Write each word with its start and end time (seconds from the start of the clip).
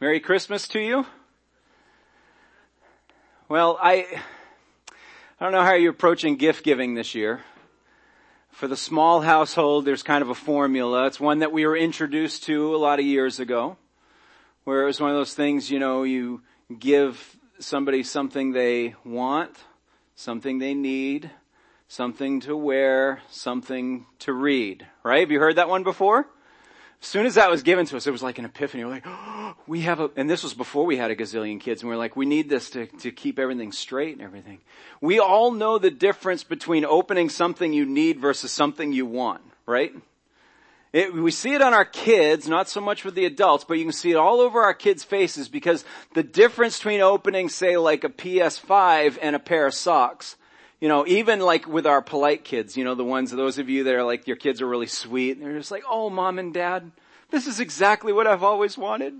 Merry 0.00 0.20
Christmas 0.20 0.68
to 0.68 0.78
you. 0.78 1.04
Well, 3.48 3.76
I, 3.82 4.06
I 5.40 5.44
don't 5.44 5.50
know 5.50 5.64
how 5.64 5.74
you're 5.74 5.90
approaching 5.90 6.36
gift 6.36 6.62
giving 6.62 6.94
this 6.94 7.16
year. 7.16 7.40
For 8.52 8.68
the 8.68 8.76
small 8.76 9.22
household, 9.22 9.84
there's 9.84 10.04
kind 10.04 10.22
of 10.22 10.30
a 10.30 10.36
formula. 10.36 11.06
It's 11.06 11.18
one 11.18 11.40
that 11.40 11.50
we 11.50 11.66
were 11.66 11.76
introduced 11.76 12.44
to 12.44 12.76
a 12.76 12.78
lot 12.78 13.00
of 13.00 13.06
years 13.06 13.40
ago, 13.40 13.76
where 14.62 14.84
it 14.84 14.86
was 14.86 15.00
one 15.00 15.10
of 15.10 15.16
those 15.16 15.34
things, 15.34 15.68
you 15.68 15.80
know, 15.80 16.04
you 16.04 16.42
give 16.78 17.36
somebody 17.58 18.04
something 18.04 18.52
they 18.52 18.94
want, 19.04 19.56
something 20.14 20.60
they 20.60 20.74
need, 20.74 21.28
something 21.88 22.38
to 22.42 22.56
wear, 22.56 23.20
something 23.30 24.06
to 24.20 24.32
read, 24.32 24.86
right? 25.02 25.20
Have 25.20 25.32
you 25.32 25.40
heard 25.40 25.56
that 25.56 25.68
one 25.68 25.82
before? 25.82 26.28
As 27.00 27.06
soon 27.06 27.26
as 27.26 27.36
that 27.36 27.50
was 27.50 27.62
given 27.62 27.86
to 27.86 27.96
us, 27.96 28.06
it 28.06 28.10
was 28.10 28.22
like 28.22 28.38
an 28.38 28.44
epiphany. 28.44 28.84
We're 28.84 28.90
like, 28.90 29.06
oh, 29.06 29.54
we 29.66 29.82
have 29.82 30.00
a, 30.00 30.10
and 30.16 30.28
this 30.28 30.42
was 30.42 30.54
before 30.54 30.84
we 30.84 30.96
had 30.96 31.10
a 31.10 31.16
gazillion 31.16 31.60
kids, 31.60 31.82
and 31.82 31.88
we 31.88 31.94
are 31.94 31.98
like, 31.98 32.16
we 32.16 32.26
need 32.26 32.48
this 32.48 32.70
to, 32.70 32.86
to 32.86 33.12
keep 33.12 33.38
everything 33.38 33.72
straight 33.72 34.14
and 34.14 34.22
everything. 34.22 34.58
We 35.00 35.20
all 35.20 35.52
know 35.52 35.78
the 35.78 35.90
difference 35.90 36.42
between 36.42 36.84
opening 36.84 37.28
something 37.28 37.72
you 37.72 37.86
need 37.86 38.18
versus 38.18 38.50
something 38.50 38.92
you 38.92 39.06
want, 39.06 39.42
right? 39.64 39.92
It, 40.92 41.14
we 41.14 41.30
see 41.30 41.54
it 41.54 41.62
on 41.62 41.74
our 41.74 41.84
kids, 41.84 42.48
not 42.48 42.68
so 42.68 42.80
much 42.80 43.04
with 43.04 43.14
the 43.14 43.26
adults, 43.26 43.62
but 43.62 43.78
you 43.78 43.84
can 43.84 43.92
see 43.92 44.10
it 44.10 44.16
all 44.16 44.40
over 44.40 44.62
our 44.62 44.74
kids' 44.74 45.04
faces 45.04 45.48
because 45.48 45.84
the 46.14 46.22
difference 46.22 46.78
between 46.78 47.00
opening, 47.00 47.48
say, 47.48 47.76
like 47.76 48.04
a 48.04 48.08
PS5 48.08 49.18
and 49.20 49.36
a 49.36 49.38
pair 49.38 49.66
of 49.66 49.74
socks 49.74 50.36
you 50.80 50.88
know, 50.88 51.06
even 51.06 51.40
like 51.40 51.66
with 51.66 51.86
our 51.86 52.00
polite 52.02 52.44
kids, 52.44 52.76
you 52.76 52.84
know, 52.84 52.94
the 52.94 53.04
ones, 53.04 53.30
those 53.30 53.58
of 53.58 53.68
you 53.68 53.84
that 53.84 53.94
are 53.94 54.04
like, 54.04 54.26
your 54.26 54.36
kids 54.36 54.62
are 54.62 54.66
really 54.66 54.86
sweet, 54.86 55.36
and 55.36 55.44
they're 55.44 55.58
just 55.58 55.70
like, 55.70 55.84
oh 55.88 56.10
mom 56.10 56.38
and 56.38 56.54
dad, 56.54 56.90
this 57.30 57.46
is 57.46 57.60
exactly 57.60 58.12
what 58.12 58.26
I've 58.26 58.42
always 58.42 58.78
wanted. 58.78 59.14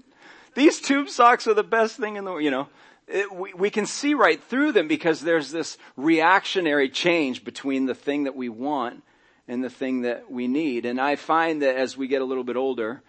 These 0.55 0.81
tube 0.81 1.09
socks 1.09 1.47
are 1.47 1.55
the 1.55 1.63
best 1.63 1.97
thing 1.97 2.17
in 2.17 2.25
the, 2.25 2.31
world, 2.31 2.45
you 2.45 2.51
know, 2.51 2.69
it, 3.07 3.33
we, 3.33 3.53
we 3.55 3.71
can 3.71 3.87
see 3.87 4.15
right 4.15 4.43
through 4.43 4.73
them 4.73 4.89
because 4.89 5.21
there's 5.21 5.51
this 5.51 5.79
reactionary 5.97 6.89
change 6.89 7.45
between 7.45 7.87
the 7.87 7.95
thing 7.95 8.25
that 8.25 8.37
we 8.37 8.49
want 8.49 9.03
and 9.47 9.65
the 9.65 9.71
thing 9.71 10.03
that 10.03 10.31
we 10.31 10.47
need. 10.47 10.85
And 10.85 11.01
I 11.01 11.17
find 11.17 11.63
that 11.63 11.77
as 11.77 11.97
we 11.97 12.07
get 12.07 12.23
a 12.23 12.25
little 12.25 12.45
bit 12.45 12.57
older, 12.57 13.03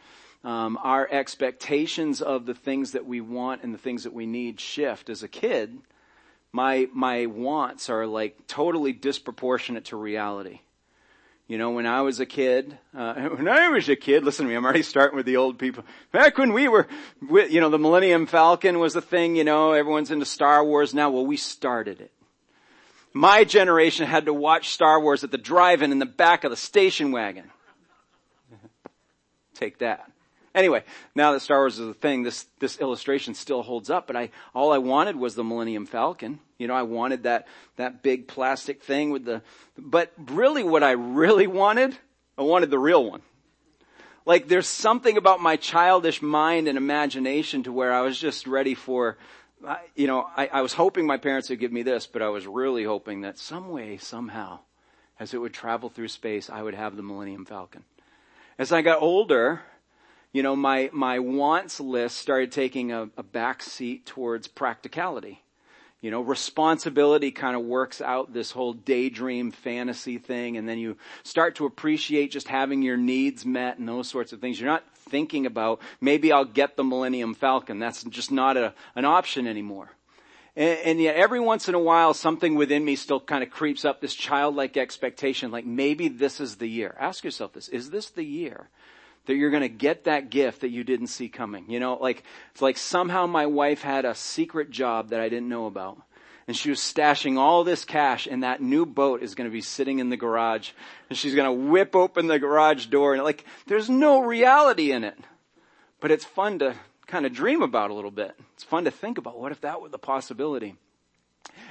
um, 0.43 0.79
our 0.83 1.07
expectations 1.11 2.21
of 2.21 2.45
the 2.45 2.53
things 2.53 2.93
that 2.93 3.05
we 3.05 3.19
want 3.19 3.63
and 3.63 3.73
the 3.73 3.77
things 3.77 4.03
that 4.03 4.13
we 4.13 4.25
need 4.25 4.59
shift. 4.59 5.09
As 5.09 5.21
a 5.21 5.27
kid, 5.27 5.77
my, 6.51 6.87
my 6.93 7.27
wants 7.27 7.89
are 7.89 8.05
like 8.05 8.47
totally 8.47 8.93
disproportionate 8.93 9.85
to 9.85 9.97
reality. 9.97 10.61
You 11.47 11.57
know, 11.57 11.71
when 11.71 11.87
I 11.87 12.01
was 12.01 12.19
a 12.19 12.27
kid, 12.27 12.77
uh, 12.95 13.13
when 13.29 13.47
I 13.47 13.69
was 13.69 13.89
a 13.89 13.95
kid, 13.95 14.23
listen 14.23 14.45
to 14.45 14.49
me, 14.49 14.55
I'm 14.55 14.63
already 14.63 14.83
starting 14.83 15.17
with 15.17 15.25
the 15.25 15.37
old 15.37 15.57
people. 15.57 15.83
Back 16.11 16.37
when 16.37 16.53
we 16.53 16.67
were, 16.67 16.87
you 17.21 17.59
know, 17.59 17.69
the 17.69 17.79
Millennium 17.79 18.27
Falcon 18.27 18.79
was 18.79 18.95
a 18.95 19.01
thing, 19.01 19.35
you 19.35 19.43
know, 19.43 19.71
everyone's 19.71 20.11
into 20.11 20.25
Star 20.25 20.63
Wars 20.63 20.93
now. 20.93 21.09
Well, 21.09 21.25
we 21.25 21.37
started 21.37 22.01
it. 22.01 22.11
My 23.13 23.43
generation 23.43 24.05
had 24.05 24.25
to 24.25 24.33
watch 24.33 24.69
Star 24.69 25.01
Wars 25.01 25.23
at 25.23 25.31
the 25.31 25.39
drive-in 25.39 25.91
in 25.91 25.97
the 25.97 26.05
back 26.05 26.43
of 26.43 26.51
the 26.51 26.57
station 26.57 27.11
wagon. 27.11 27.49
Take 29.55 29.79
that. 29.79 30.09
Anyway, 30.59 30.83
now 31.15 31.31
that 31.31 31.39
Star 31.39 31.59
Wars 31.59 31.79
is 31.79 31.87
a 31.87 31.93
thing, 31.93 32.23
this, 32.23 32.45
this 32.59 32.81
illustration 32.81 33.33
still 33.33 33.63
holds 33.63 33.89
up, 33.89 34.07
but 34.07 34.17
I, 34.17 34.29
all 34.53 34.73
I 34.73 34.77
wanted 34.77 35.15
was 35.15 35.33
the 35.33 35.43
Millennium 35.43 35.85
Falcon. 35.85 36.41
You 36.57 36.67
know, 36.67 36.73
I 36.73 36.81
wanted 36.81 37.23
that, 37.23 37.47
that 37.77 38.03
big 38.03 38.27
plastic 38.27 38.83
thing 38.83 39.09
with 39.11 39.23
the, 39.23 39.41
but 39.77 40.11
really 40.17 40.63
what 40.63 40.83
I 40.83 40.91
really 40.91 41.47
wanted, 41.47 41.97
I 42.37 42.41
wanted 42.41 42.71
the 42.71 42.77
real 42.77 43.09
one. 43.09 43.21
Like 44.25 44.49
there's 44.49 44.67
something 44.67 45.15
about 45.15 45.39
my 45.39 45.55
childish 45.55 46.21
mind 46.21 46.67
and 46.67 46.77
imagination 46.77 47.63
to 47.63 47.71
where 47.71 47.93
I 47.93 48.01
was 48.01 48.19
just 48.19 48.45
ready 48.45 48.75
for, 48.75 49.17
you 49.95 50.07
know, 50.07 50.27
I, 50.35 50.47
I 50.47 50.61
was 50.61 50.73
hoping 50.73 51.07
my 51.07 51.15
parents 51.15 51.49
would 51.49 51.61
give 51.61 51.71
me 51.71 51.83
this, 51.83 52.05
but 52.05 52.21
I 52.21 52.27
was 52.27 52.45
really 52.45 52.83
hoping 52.83 53.21
that 53.21 53.37
some 53.39 53.69
way, 53.69 53.95
somehow, 53.95 54.59
as 55.21 55.33
it 55.33 55.37
would 55.37 55.53
travel 55.53 55.87
through 55.87 56.09
space, 56.09 56.49
I 56.49 56.61
would 56.61 56.75
have 56.75 56.97
the 56.97 57.01
Millennium 57.01 57.45
Falcon. 57.45 57.85
As 58.57 58.73
I 58.73 58.81
got 58.81 59.01
older, 59.01 59.61
you 60.31 60.43
know, 60.43 60.55
my, 60.55 60.89
my 60.93 61.19
wants 61.19 61.79
list 61.79 62.17
started 62.17 62.51
taking 62.51 62.91
a, 62.91 63.09
a 63.17 63.23
back 63.23 63.63
seat 63.63 64.05
towards 64.05 64.47
practicality. 64.47 65.41
You 66.01 66.11
know, 66.11 66.21
responsibility 66.21 67.31
kind 67.31 67.57
of 67.57 67.63
works 67.63 67.99
out 67.99 68.31
this 68.31 68.51
whole 68.51 68.71
daydream 68.71 69.51
fantasy 69.51 70.17
thing 70.17 70.55
and 70.55 70.69
then 70.69 70.77
you 70.77 70.95
start 71.23 71.55
to 71.55 71.65
appreciate 71.65 72.31
just 72.31 72.47
having 72.47 72.81
your 72.81 72.95
needs 72.95 73.45
met 73.45 73.79
and 73.79 73.87
those 73.87 74.07
sorts 74.07 74.31
of 74.31 74.39
things. 74.39 74.59
You're 74.59 74.69
not 74.69 74.85
thinking 74.95 75.45
about, 75.45 75.81
maybe 75.99 76.31
I'll 76.31 76.45
get 76.45 76.77
the 76.77 76.85
Millennium 76.85 77.33
Falcon. 77.33 77.79
That's 77.79 78.03
just 78.03 78.31
not 78.31 78.55
a, 78.55 78.73
an 78.95 79.03
option 79.03 79.45
anymore. 79.45 79.89
And, 80.55 80.79
and 80.85 81.01
yet 81.01 81.17
every 81.17 81.41
once 81.41 81.67
in 81.67 81.75
a 81.75 81.79
while 81.79 82.13
something 82.13 82.55
within 82.55 82.85
me 82.85 82.95
still 82.95 83.19
kind 83.19 83.43
of 83.43 83.49
creeps 83.49 83.83
up 83.83 83.99
this 83.99 84.13
childlike 84.13 84.77
expectation 84.77 85.51
like 85.51 85.65
maybe 85.65 86.07
this 86.07 86.39
is 86.39 86.57
the 86.57 86.67
year. 86.67 86.95
Ask 86.97 87.25
yourself 87.25 87.51
this, 87.51 87.67
is 87.67 87.89
this 87.89 88.09
the 88.09 88.23
year 88.23 88.69
that 89.29 89.35
you're 89.35 89.51
going 89.51 89.61
to 89.61 89.69
get 89.69 90.05
that 90.05 90.31
gift 90.31 90.61
that 90.61 90.71
you 90.71 90.83
didn't 90.83 91.05
see 91.05 91.29
coming. 91.29 91.69
You 91.69 91.79
know, 91.79 91.99
like, 92.01 92.23
it's 92.51 92.63
like 92.63 92.77
somehow 92.77 93.27
my 93.27 93.45
wife 93.45 93.83
had 93.83 94.03
a 94.03 94.15
secret 94.15 94.71
job 94.71 95.09
that 95.09 95.19
I 95.19 95.29
didn't 95.29 95.49
know 95.49 95.67
about. 95.67 96.01
And 96.47 96.57
she 96.57 96.71
was 96.71 96.79
stashing 96.79 97.37
all 97.37 97.63
this 97.63 97.85
cash 97.85 98.25
and 98.25 98.41
that 98.41 98.59
new 98.59 98.87
boat 98.87 99.21
is 99.21 99.35
going 99.35 99.47
to 99.47 99.53
be 99.53 99.61
sitting 99.61 99.99
in 99.99 100.09
the 100.09 100.17
garage 100.17 100.71
and 101.11 101.17
she's 101.17 101.35
going 101.35 101.45
to 101.45 101.69
whip 101.69 101.95
open 101.95 102.25
the 102.25 102.39
garage 102.39 102.87
door 102.87 103.13
and 103.13 103.23
like, 103.23 103.45
there's 103.67 103.87
no 103.87 104.19
reality 104.19 104.91
in 104.91 105.03
it. 105.03 105.15
But 105.99 106.09
it's 106.09 106.25
fun 106.25 106.57
to 106.57 106.73
kind 107.05 107.27
of 107.27 107.31
dream 107.31 107.61
about 107.61 107.91
a 107.91 107.93
little 107.93 108.09
bit. 108.09 108.35
It's 108.55 108.63
fun 108.63 108.85
to 108.85 108.91
think 108.91 109.19
about 109.19 109.39
what 109.39 109.51
if 109.51 109.61
that 109.61 109.79
were 109.79 109.89
the 109.89 109.99
possibility. 109.99 110.75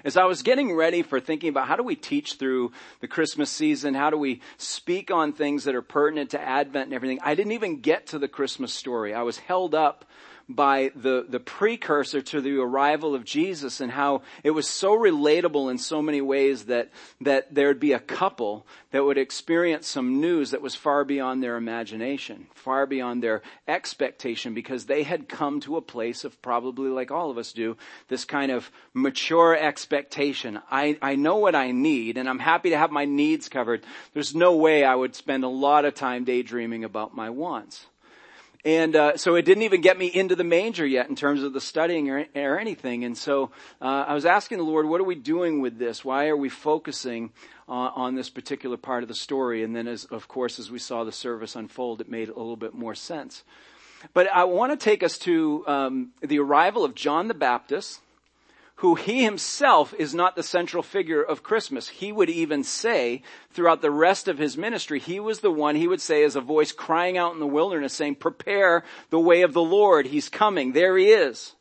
As 0.04 0.16
I 0.16 0.24
was 0.24 0.42
getting 0.42 0.72
ready 0.74 1.02
for 1.02 1.20
thinking 1.20 1.48
about 1.48 1.68
how 1.68 1.76
do 1.76 1.82
we 1.82 1.96
teach 1.96 2.34
through 2.34 2.72
the 3.00 3.08
Christmas 3.08 3.50
season, 3.50 3.94
how 3.94 4.10
do 4.10 4.16
we 4.16 4.40
speak 4.56 5.10
on 5.10 5.32
things 5.32 5.64
that 5.64 5.74
are 5.74 5.82
pertinent 5.82 6.30
to 6.30 6.40
Advent 6.40 6.86
and 6.86 6.94
everything, 6.94 7.18
I 7.22 7.34
didn't 7.34 7.52
even 7.52 7.80
get 7.80 8.06
to 8.08 8.18
the 8.18 8.28
Christmas 8.28 8.72
story. 8.72 9.12
I 9.12 9.22
was 9.22 9.38
held 9.38 9.74
up 9.74 10.04
by 10.48 10.90
the, 10.96 11.26
the 11.28 11.40
precursor 11.40 12.22
to 12.22 12.40
the 12.40 12.58
arrival 12.58 13.14
of 13.14 13.24
Jesus 13.24 13.80
and 13.80 13.92
how 13.92 14.22
it 14.42 14.52
was 14.52 14.66
so 14.66 14.96
relatable 14.96 15.70
in 15.70 15.76
so 15.76 16.00
many 16.00 16.22
ways 16.22 16.64
that, 16.64 16.88
that 17.20 17.54
there 17.54 17.68
would 17.68 17.80
be 17.80 17.92
a 17.92 17.98
couple 17.98 18.66
that 18.90 19.04
would 19.04 19.18
experience 19.18 19.86
some 19.86 20.20
news 20.20 20.52
that 20.52 20.62
was 20.62 20.74
far 20.74 21.04
beyond 21.04 21.42
their 21.42 21.56
imagination, 21.56 22.46
far 22.54 22.86
beyond 22.86 23.22
their 23.22 23.42
expectation 23.66 24.54
because 24.54 24.86
they 24.86 25.02
had 25.02 25.28
come 25.28 25.60
to 25.60 25.76
a 25.76 25.82
place 25.82 26.24
of 26.24 26.40
probably 26.40 26.88
like 26.88 27.10
all 27.10 27.30
of 27.30 27.36
us 27.36 27.52
do, 27.52 27.76
this 28.08 28.24
kind 28.24 28.50
of 28.50 28.70
mature 28.94 29.54
expectation. 29.54 30.58
I, 30.70 30.96
I 31.02 31.16
know 31.16 31.36
what 31.36 31.54
I 31.54 31.72
need 31.72 32.16
and 32.16 32.26
I'm 32.26 32.38
happy 32.38 32.70
to 32.70 32.78
have 32.78 32.90
my 32.90 33.04
needs 33.04 33.50
covered. 33.50 33.84
There's 34.14 34.34
no 34.34 34.56
way 34.56 34.82
I 34.82 34.94
would 34.94 35.14
spend 35.14 35.44
a 35.44 35.48
lot 35.48 35.84
of 35.84 35.94
time 35.94 36.24
daydreaming 36.24 36.84
about 36.84 37.14
my 37.14 37.28
wants. 37.28 37.84
And 38.64 38.96
uh, 38.96 39.16
so 39.16 39.36
it 39.36 39.44
didn't 39.44 39.62
even 39.62 39.80
get 39.80 39.98
me 39.98 40.06
into 40.06 40.34
the 40.34 40.44
manger 40.44 40.84
yet 40.84 41.08
in 41.08 41.14
terms 41.14 41.42
of 41.42 41.52
the 41.52 41.60
studying 41.60 42.10
or, 42.10 42.26
or 42.34 42.58
anything. 42.58 43.04
And 43.04 43.16
so 43.16 43.50
uh, 43.80 44.04
I 44.08 44.14
was 44.14 44.26
asking 44.26 44.58
the 44.58 44.64
Lord, 44.64 44.86
what 44.86 45.00
are 45.00 45.04
we 45.04 45.14
doing 45.14 45.60
with 45.60 45.78
this? 45.78 46.04
Why 46.04 46.26
are 46.26 46.36
we 46.36 46.48
focusing 46.48 47.30
uh, 47.68 47.72
on 47.72 48.16
this 48.16 48.28
particular 48.28 48.76
part 48.76 49.04
of 49.04 49.08
the 49.08 49.14
story? 49.14 49.62
And 49.62 49.76
then, 49.76 49.86
as 49.86 50.04
of 50.06 50.26
course, 50.26 50.58
as 50.58 50.70
we 50.70 50.80
saw 50.80 51.04
the 51.04 51.12
service 51.12 51.54
unfold, 51.54 52.00
it 52.00 52.10
made 52.10 52.28
a 52.28 52.34
little 52.36 52.56
bit 52.56 52.74
more 52.74 52.94
sense. 52.96 53.44
But 54.12 54.28
I 54.32 54.44
want 54.44 54.72
to 54.72 54.84
take 54.84 55.02
us 55.02 55.18
to 55.18 55.64
um, 55.66 56.10
the 56.20 56.38
arrival 56.40 56.84
of 56.84 56.94
John 56.94 57.28
the 57.28 57.34
Baptist 57.34 58.00
who 58.78 58.94
he 58.94 59.24
himself 59.24 59.92
is 59.98 60.14
not 60.14 60.36
the 60.36 60.42
central 60.42 60.84
figure 60.84 61.20
of 61.20 61.42
Christmas. 61.42 61.88
He 61.88 62.12
would 62.12 62.30
even 62.30 62.62
say 62.62 63.22
throughout 63.50 63.82
the 63.82 63.90
rest 63.90 64.28
of 64.28 64.38
his 64.38 64.56
ministry, 64.56 65.00
he 65.00 65.18
was 65.18 65.40
the 65.40 65.50
one 65.50 65.74
he 65.74 65.88
would 65.88 66.00
say 66.00 66.22
as 66.22 66.36
a 66.36 66.40
voice 66.40 66.70
crying 66.70 67.18
out 67.18 67.32
in 67.32 67.40
the 67.40 67.46
wilderness 67.46 67.92
saying, 67.92 68.16
prepare 68.16 68.84
the 69.10 69.18
way 69.18 69.42
of 69.42 69.52
the 69.52 69.62
Lord. 69.62 70.06
He's 70.06 70.28
coming. 70.28 70.72
There 70.72 70.96
he 70.96 71.08
is. 71.08 71.56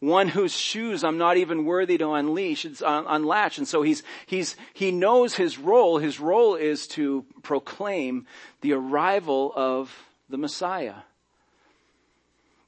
One 0.00 0.26
whose 0.26 0.52
shoes 0.52 1.04
I'm 1.04 1.18
not 1.18 1.36
even 1.36 1.64
worthy 1.64 1.98
to 1.98 2.12
unleash, 2.12 2.64
it's 2.64 2.82
uh, 2.82 3.04
unlatch. 3.06 3.58
And 3.58 3.68
so 3.68 3.82
he's, 3.82 4.02
he's, 4.26 4.56
he 4.74 4.90
knows 4.90 5.36
his 5.36 5.58
role. 5.58 5.98
His 5.98 6.18
role 6.18 6.56
is 6.56 6.88
to 6.88 7.24
proclaim 7.44 8.26
the 8.60 8.72
arrival 8.72 9.52
of 9.54 9.96
the 10.28 10.36
Messiah. 10.36 10.96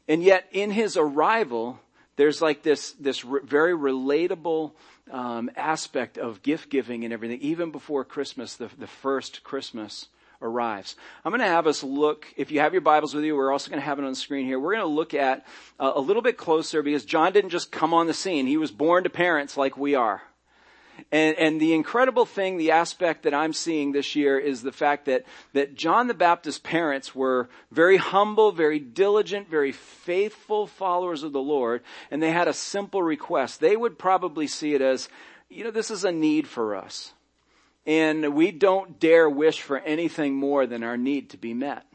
And 0.06 0.22
yet 0.22 0.46
in 0.52 0.70
his 0.70 0.96
arrival, 0.96 1.80
there's 2.18 2.42
like 2.42 2.62
this, 2.62 2.92
this 2.92 3.24
re- 3.24 3.40
very 3.44 3.72
relatable 3.72 4.72
um, 5.10 5.50
aspect 5.56 6.18
of 6.18 6.42
gift 6.42 6.68
giving 6.68 7.04
and 7.04 7.12
everything, 7.12 7.40
even 7.40 7.70
before 7.70 8.04
Christmas, 8.04 8.56
the, 8.56 8.68
the 8.76 8.88
first 8.88 9.44
Christmas 9.44 10.08
arrives. 10.42 10.96
I'm 11.24 11.30
going 11.30 11.40
to 11.40 11.46
have 11.46 11.68
us 11.68 11.84
look, 11.84 12.26
if 12.36 12.50
you 12.50 12.58
have 12.58 12.74
your 12.74 12.80
Bibles 12.80 13.14
with 13.14 13.22
you, 13.24 13.36
we're 13.36 13.52
also 13.52 13.70
going 13.70 13.80
to 13.80 13.86
have 13.86 14.00
it 14.00 14.04
on 14.04 14.10
the 14.10 14.16
screen 14.16 14.46
here. 14.46 14.58
We're 14.58 14.74
going 14.74 14.88
to 14.88 14.94
look 14.94 15.14
at 15.14 15.46
uh, 15.78 15.92
a 15.94 16.00
little 16.00 16.20
bit 16.20 16.36
closer 16.36 16.82
because 16.82 17.04
John 17.04 17.32
didn't 17.32 17.50
just 17.50 17.70
come 17.70 17.94
on 17.94 18.08
the 18.08 18.14
scene. 18.14 18.48
He 18.48 18.56
was 18.56 18.72
born 18.72 19.04
to 19.04 19.10
parents 19.10 19.56
like 19.56 19.78
we 19.78 19.94
are. 19.94 20.22
And, 21.12 21.36
and 21.36 21.60
the 21.60 21.74
incredible 21.74 22.26
thing, 22.26 22.56
the 22.56 22.72
aspect 22.72 23.22
that 23.22 23.34
I'm 23.34 23.52
seeing 23.52 23.92
this 23.92 24.16
year 24.16 24.38
is 24.38 24.62
the 24.62 24.72
fact 24.72 25.06
that, 25.06 25.24
that 25.52 25.74
John 25.74 26.08
the 26.08 26.14
Baptist's 26.14 26.60
parents 26.60 27.14
were 27.14 27.48
very 27.70 27.96
humble, 27.96 28.52
very 28.52 28.78
diligent, 28.78 29.48
very 29.48 29.72
faithful 29.72 30.66
followers 30.66 31.22
of 31.22 31.32
the 31.32 31.40
Lord, 31.40 31.82
and 32.10 32.22
they 32.22 32.32
had 32.32 32.48
a 32.48 32.52
simple 32.52 33.02
request. 33.02 33.60
They 33.60 33.76
would 33.76 33.98
probably 33.98 34.46
see 34.46 34.74
it 34.74 34.82
as, 34.82 35.08
you 35.48 35.64
know, 35.64 35.70
this 35.70 35.90
is 35.90 36.04
a 36.04 36.12
need 36.12 36.46
for 36.46 36.74
us. 36.74 37.12
And 37.86 38.34
we 38.34 38.50
don't 38.50 39.00
dare 39.00 39.30
wish 39.30 39.62
for 39.62 39.78
anything 39.78 40.34
more 40.34 40.66
than 40.66 40.82
our 40.82 40.98
need 40.98 41.30
to 41.30 41.38
be 41.38 41.54
met. 41.54 41.86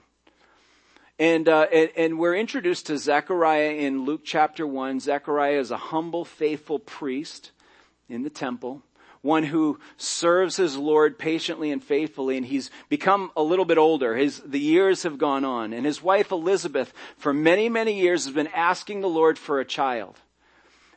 And, 1.20 1.48
uh, 1.48 1.68
and, 1.72 1.92
and, 1.96 2.20
we're 2.20 2.36
introduced 2.36 2.88
to 2.88 2.98
Zechariah 2.98 3.74
in 3.74 4.04
Luke 4.04 4.22
chapter 4.24 4.66
1. 4.66 5.00
Zechariah 5.00 5.60
is 5.60 5.70
a 5.70 5.78
humble, 5.78 6.26
faithful 6.26 6.80
priest 6.80 7.52
in 8.10 8.24
the 8.24 8.32
temple 8.32 8.82
one 9.24 9.44
who 9.44 9.80
serves 9.98 10.58
his 10.58 10.78
Lord 10.78 11.18
patiently 11.18 11.72
and 11.72 11.81
faithfully, 11.81 12.38
and 12.38 12.46
he's 12.46 12.70
become 12.90 13.31
a 13.36 13.42
little 13.42 13.66
bit 13.66 13.78
older. 13.78 14.16
His, 14.16 14.42
the 14.42 14.60
years 14.60 15.04
have 15.04 15.18
gone 15.18 15.46
on, 15.46 15.74
and 15.74 15.86
his 15.86 16.04
wife 16.04 16.31
Elizabeth, 16.31 16.94
for 17.18 17.34
many, 17.34 17.70
many 17.70 18.00
years, 18.00 18.25
has 18.25 18.34
been 18.36 18.48
asking 18.48 19.00
the 19.02 19.10
Lord 19.10 19.40
for 19.40 19.60
a 19.60 19.66
child. 19.66 20.20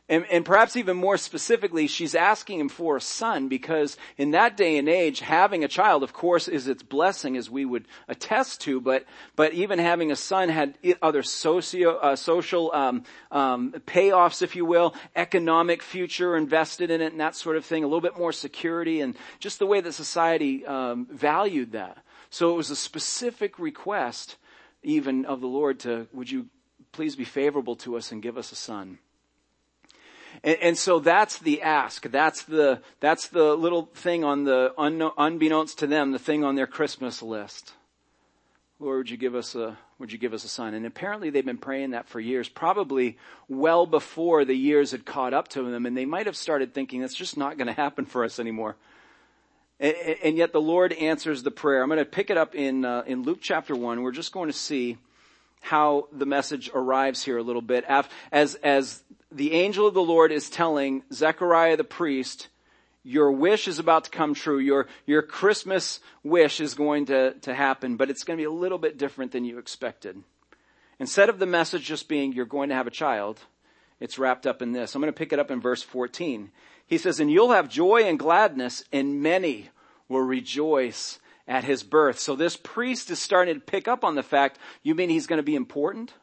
And, 0.09 0.25
and, 0.31 0.45
perhaps 0.45 0.77
even 0.77 0.95
more 0.95 1.17
specifically, 1.17 1.87
she's 1.87 2.15
asking 2.15 2.61
him 2.61 2.69
for 2.69 2.95
a 2.95 3.01
son 3.01 3.49
because 3.49 3.97
in 4.17 4.31
that 4.31 4.55
day 4.55 4.77
and 4.77 4.87
age, 4.87 5.19
having 5.19 5.65
a 5.65 5.67
child, 5.67 6.01
of 6.01 6.13
course, 6.13 6.47
is 6.47 6.69
its 6.69 6.81
blessing 6.81 7.35
as 7.35 7.49
we 7.49 7.65
would 7.65 7.85
attest 8.07 8.61
to, 8.61 8.79
but, 8.79 9.03
but 9.35 9.51
even 9.51 9.79
having 9.79 10.09
a 10.09 10.15
son 10.15 10.47
had 10.47 10.77
other 11.01 11.23
socio, 11.23 11.97
uh, 11.97 12.15
social, 12.15 12.71
um, 12.73 13.03
um, 13.31 13.73
payoffs, 13.85 14.41
if 14.41 14.55
you 14.55 14.63
will, 14.63 14.95
economic 15.13 15.83
future 15.83 16.37
invested 16.37 16.89
in 16.89 17.01
it 17.01 17.11
and 17.11 17.19
that 17.19 17.35
sort 17.35 17.57
of 17.57 17.65
thing, 17.65 17.83
a 17.83 17.87
little 17.87 17.99
bit 17.99 18.17
more 18.17 18.31
security 18.31 19.01
and 19.01 19.17
just 19.39 19.59
the 19.59 19.65
way 19.65 19.81
that 19.81 19.91
society, 19.91 20.65
um, 20.65 21.05
valued 21.11 21.73
that. 21.73 21.97
So 22.29 22.53
it 22.53 22.55
was 22.55 22.71
a 22.71 22.77
specific 22.77 23.59
request 23.59 24.37
even 24.83 25.25
of 25.25 25.41
the 25.41 25.47
Lord 25.47 25.81
to, 25.81 26.07
would 26.13 26.31
you 26.31 26.47
please 26.93 27.17
be 27.17 27.25
favorable 27.25 27.75
to 27.77 27.97
us 27.97 28.13
and 28.13 28.21
give 28.21 28.37
us 28.37 28.53
a 28.53 28.55
son? 28.55 28.99
And, 30.43 30.57
and, 30.61 30.77
so 30.77 30.99
that's 30.99 31.39
the 31.39 31.61
ask. 31.61 32.09
That's 32.09 32.43
the, 32.43 32.81
that's 32.99 33.27
the 33.27 33.55
little 33.55 33.89
thing 33.93 34.23
on 34.23 34.43
the, 34.43 34.73
un, 34.77 35.11
unbeknownst 35.17 35.79
to 35.79 35.87
them, 35.87 36.11
the 36.11 36.19
thing 36.19 36.43
on 36.43 36.55
their 36.55 36.67
Christmas 36.67 37.21
list. 37.21 37.73
Lord, 38.79 38.97
would 38.97 39.09
you 39.09 39.17
give 39.17 39.33
us 39.33 39.55
a, 39.55 39.77
would 39.97 40.11
you 40.11 40.19
give 40.19 40.33
us 40.33 40.43
a 40.43 40.47
sign? 40.47 40.75
And 40.75 40.85
apparently 40.85 41.31
they've 41.31 41.45
been 41.45 41.57
praying 41.57 41.91
that 41.91 42.07
for 42.07 42.19
years, 42.19 42.47
probably 42.47 43.17
well 43.47 43.87
before 43.87 44.45
the 44.45 44.53
years 44.53 44.91
had 44.91 45.05
caught 45.05 45.33
up 45.33 45.47
to 45.49 45.63
them, 45.63 45.87
and 45.87 45.97
they 45.97 46.05
might 46.05 46.27
have 46.27 46.37
started 46.37 46.73
thinking, 46.73 47.01
that's 47.01 47.15
just 47.15 47.37
not 47.37 47.57
going 47.57 47.67
to 47.67 47.73
happen 47.73 48.05
for 48.05 48.23
us 48.23 48.39
anymore. 48.39 48.75
And, 49.79 49.95
and, 50.23 50.37
yet 50.37 50.53
the 50.53 50.61
Lord 50.61 50.93
answers 50.93 51.43
the 51.43 51.51
prayer. 51.51 51.81
I'm 51.81 51.89
going 51.89 51.99
to 51.99 52.05
pick 52.05 52.29
it 52.29 52.37
up 52.37 52.55
in, 52.55 52.83
uh, 52.83 53.03
in 53.05 53.23
Luke 53.23 53.39
chapter 53.41 53.75
1. 53.75 54.01
We're 54.01 54.11
just 54.11 54.31
going 54.31 54.49
to 54.49 54.57
see 54.57 54.97
how 55.61 56.07
the 56.11 56.25
message 56.25 56.69
arrives 56.73 57.23
here 57.23 57.37
a 57.37 57.43
little 57.43 57.61
bit. 57.61 57.85
As, 58.31 58.55
as 58.55 59.03
the 59.31 59.53
angel 59.53 59.87
of 59.87 59.93
the 59.93 60.01
Lord 60.01 60.31
is 60.31 60.49
telling 60.49 61.03
Zechariah 61.11 61.77
the 61.77 61.83
priest, 61.83 62.47
your 63.03 63.31
wish 63.31 63.67
is 63.67 63.79
about 63.79 64.05
to 64.05 64.09
come 64.09 64.33
true. 64.33 64.59
Your, 64.59 64.87
your 65.05 65.21
Christmas 65.21 65.99
wish 66.23 66.59
is 66.59 66.73
going 66.73 67.05
to, 67.05 67.33
to 67.41 67.53
happen, 67.53 67.95
but 67.95 68.09
it's 68.09 68.23
going 68.23 68.37
to 68.37 68.41
be 68.41 68.45
a 68.45 68.51
little 68.51 68.77
bit 68.77 68.97
different 68.97 69.31
than 69.31 69.45
you 69.45 69.59
expected. 69.59 70.21
Instead 70.99 71.29
of 71.29 71.39
the 71.39 71.45
message 71.45 71.85
just 71.85 72.09
being, 72.09 72.33
you're 72.33 72.45
going 72.45 72.69
to 72.69 72.75
have 72.75 72.87
a 72.87 72.91
child, 72.91 73.39
it's 73.99 74.19
wrapped 74.19 74.45
up 74.45 74.61
in 74.61 74.73
this. 74.73 74.93
I'm 74.93 75.01
going 75.01 75.13
to 75.13 75.17
pick 75.17 75.31
it 75.31 75.39
up 75.39 75.51
in 75.51 75.61
verse 75.61 75.83
14. 75.83 76.51
He 76.85 76.97
says, 76.97 77.19
and 77.19 77.31
you'll 77.31 77.51
have 77.51 77.69
joy 77.69 78.03
and 78.03 78.17
gladness, 78.17 78.83
and 78.91 79.21
many 79.21 79.69
will 80.07 80.21
rejoice 80.21 81.19
at 81.47 81.63
his 81.63 81.83
birth. 81.83 82.19
So 82.19 82.35
this 82.35 82.57
priest 82.57 83.09
is 83.09 83.19
starting 83.19 83.55
to 83.55 83.61
pick 83.61 83.87
up 83.87 84.03
on 84.03 84.15
the 84.15 84.23
fact, 84.23 84.59
you 84.83 84.95
mean 84.95 85.09
he's 85.09 85.27
going 85.27 85.37
to 85.37 85.43
be 85.43 85.55
important? 85.55 86.13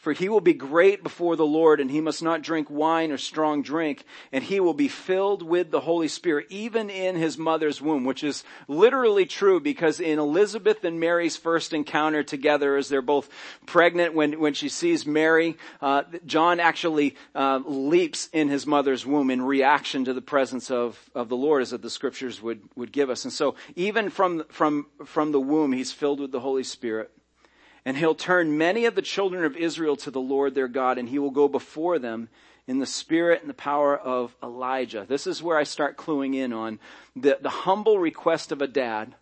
For 0.00 0.14
he 0.14 0.30
will 0.30 0.40
be 0.40 0.54
great 0.54 1.02
before 1.02 1.36
the 1.36 1.44
Lord, 1.44 1.78
and 1.78 1.90
he 1.90 2.00
must 2.00 2.22
not 2.22 2.40
drink 2.40 2.70
wine 2.70 3.12
or 3.12 3.18
strong 3.18 3.60
drink, 3.60 4.04
and 4.32 4.42
he 4.42 4.58
will 4.58 4.72
be 4.72 4.88
filled 4.88 5.42
with 5.42 5.70
the 5.70 5.80
Holy 5.80 6.08
Spirit, 6.08 6.46
even 6.48 6.88
in 6.88 7.16
his 7.16 7.36
mother's 7.36 7.82
womb, 7.82 8.06
which 8.06 8.24
is 8.24 8.42
literally 8.66 9.26
true 9.26 9.60
because 9.60 10.00
in 10.00 10.18
Elizabeth 10.18 10.84
and 10.84 11.00
Mary's 11.00 11.36
first 11.36 11.74
encounter 11.74 12.22
together, 12.22 12.78
as 12.78 12.88
they're 12.88 13.02
both 13.02 13.28
pregnant, 13.66 14.14
when, 14.14 14.40
when 14.40 14.54
she 14.54 14.70
sees 14.70 15.04
Mary, 15.04 15.58
uh, 15.82 16.04
John 16.24 16.60
actually 16.60 17.14
uh, 17.34 17.60
leaps 17.66 18.30
in 18.32 18.48
his 18.48 18.66
mother's 18.66 19.04
womb 19.04 19.28
in 19.28 19.42
reaction 19.42 20.06
to 20.06 20.14
the 20.14 20.22
presence 20.22 20.70
of, 20.70 20.98
of 21.14 21.28
the 21.28 21.36
Lord, 21.36 21.60
as 21.60 21.72
that 21.72 21.82
the 21.82 21.90
scriptures 21.90 22.40
would, 22.40 22.62
would 22.74 22.90
give 22.90 23.10
us. 23.10 23.24
And 23.24 23.32
so, 23.34 23.54
even 23.76 24.08
from, 24.08 24.44
from, 24.48 24.86
from 25.04 25.32
the 25.32 25.40
womb, 25.40 25.72
he's 25.72 25.92
filled 25.92 26.20
with 26.20 26.32
the 26.32 26.40
Holy 26.40 26.64
Spirit. 26.64 27.10
And 27.84 27.96
he'll 27.96 28.14
turn 28.14 28.58
many 28.58 28.84
of 28.84 28.94
the 28.94 29.02
children 29.02 29.44
of 29.44 29.56
Israel 29.56 29.96
to 29.96 30.10
the 30.10 30.20
Lord 30.20 30.54
their 30.54 30.68
God, 30.68 30.98
and 30.98 31.08
he 31.08 31.18
will 31.18 31.30
go 31.30 31.48
before 31.48 31.98
them 31.98 32.28
in 32.66 32.78
the 32.78 32.86
spirit 32.86 33.40
and 33.40 33.50
the 33.50 33.54
power 33.54 33.96
of 33.96 34.34
Elijah. 34.42 35.04
This 35.08 35.26
is 35.26 35.42
where 35.42 35.58
I 35.58 35.64
start 35.64 35.96
cluing 35.96 36.36
in 36.36 36.52
on 36.52 36.78
the, 37.16 37.38
the 37.40 37.50
humble 37.50 37.98
request 37.98 38.52
of 38.52 38.62
a 38.62 38.68
dad, 38.68 39.14